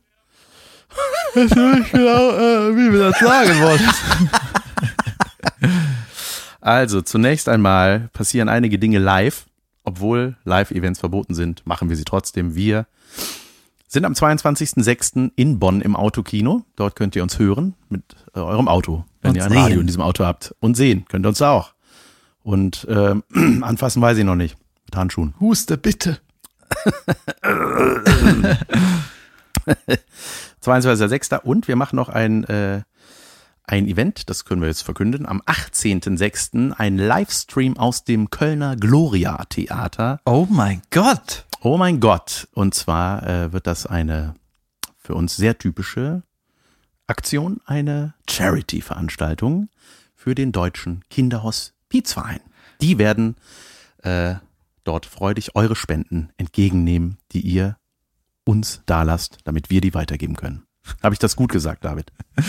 [1.35, 3.81] Ich weiß nicht genau, äh, wie wir das sagen wollen.
[6.66, 9.47] Also, zunächst einmal passieren einige Dinge live.
[9.85, 12.57] Obwohl Live-Events verboten sind, machen wir sie trotzdem.
[12.57, 12.87] Wir
[13.87, 15.31] sind am 22.06.
[15.37, 16.64] in Bonn im Autokino.
[16.74, 18.03] Dort könnt ihr uns hören mit
[18.35, 19.62] äh, eurem Auto, wenn Und ihr ein sehen.
[19.62, 20.57] Radio in diesem Auto habt.
[20.59, 21.72] Und sehen könnt ihr uns da auch.
[22.43, 23.22] Und ähm,
[23.62, 24.57] anfassen weiß ich noch nicht.
[24.97, 25.34] Mit Handschuhen.
[25.40, 26.20] Huste bitte.
[30.62, 31.40] 22.06.
[31.40, 32.80] Und wir machen noch ein, äh,
[33.64, 36.72] ein Event, das können wir jetzt verkünden, am 18.06.
[36.72, 40.22] ein Livestream aus dem Kölner Gloria Theater.
[40.24, 41.44] Oh mein Gott.
[41.61, 42.49] Oh mein Gott.
[42.55, 44.34] Und zwar äh, wird das eine
[44.97, 46.22] für uns sehr typische
[47.07, 49.68] Aktion, eine Charity-Veranstaltung
[50.14, 52.40] für den deutschen Kinderhospizverein.
[52.80, 53.36] Die werden
[54.03, 54.36] äh,
[54.87, 57.76] dort freudig eure Spenden entgegennehmen, die ihr
[58.45, 60.62] uns dalasst, damit wir die weitergeben können.
[61.03, 62.12] Habe ich das gut gesagt, David?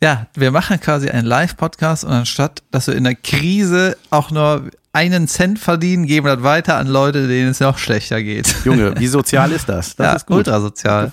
[0.00, 4.70] Ja, wir machen quasi einen Live-Podcast und anstatt, dass wir in der Krise auch nur
[4.92, 8.64] einen Cent verdienen, geben wir das weiter an Leute, denen es noch schlechter geht.
[8.64, 9.96] Junge, wie sozial ist das?
[9.96, 10.36] Das ja, ist gut.
[10.36, 11.10] ultrasozial.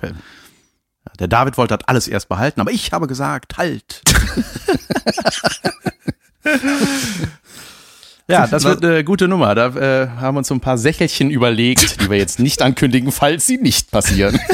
[1.18, 4.04] Der David wollte das alles erst behalten, aber ich habe gesagt, halt.
[8.28, 9.56] ja, das wird eine gute Nummer.
[9.56, 13.12] Da äh, haben wir uns so ein paar Sächelchen überlegt, die wir jetzt nicht ankündigen,
[13.12, 14.40] falls sie nicht passieren.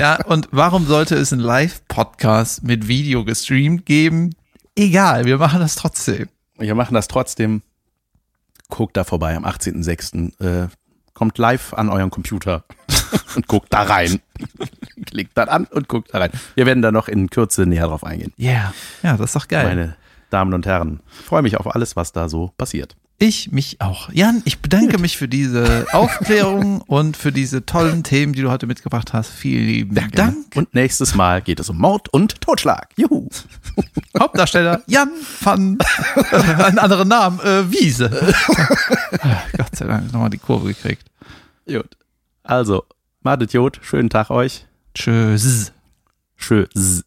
[0.00, 4.34] Ja, und warum sollte es einen Live-Podcast mit Video gestreamt geben?
[4.74, 6.30] Egal, wir machen das trotzdem.
[6.56, 7.60] Wir machen das trotzdem.
[8.70, 10.64] Guckt da vorbei am 18.06.
[10.64, 10.68] Äh,
[11.12, 12.64] kommt live an euren Computer
[13.36, 14.22] und guckt da rein.
[15.04, 16.30] Klickt dann an und guckt da rein.
[16.54, 18.32] Wir werden da noch in Kürze näher drauf eingehen.
[18.38, 18.72] Yeah.
[19.02, 19.66] Ja, das ist doch geil.
[19.66, 19.96] Meine
[20.30, 22.96] Damen und Herren, ich freue mich auf alles, was da so passiert.
[23.22, 24.10] Ich mich auch.
[24.10, 28.66] Jan, ich bedanke mich für diese Aufklärung und für diese tollen Themen, die du heute
[28.66, 29.28] mitgebracht hast.
[29.28, 30.56] Vielen lieben Dank.
[30.56, 32.88] Und nächstes Mal geht es um Mord und Totschlag.
[32.96, 33.28] Juhu.
[34.18, 35.10] Hauptdarsteller Jan
[35.42, 35.78] van,
[36.32, 38.08] äh, einen anderen Namen, äh, Wiese.
[39.54, 41.04] Gott sei Dank nochmal die Kurve gekriegt.
[41.66, 41.98] Gut.
[42.42, 42.84] Also,
[43.20, 44.64] Madet Jod, schönen Tag euch.
[44.94, 45.72] Tschüss.
[46.38, 47.04] Tschüss.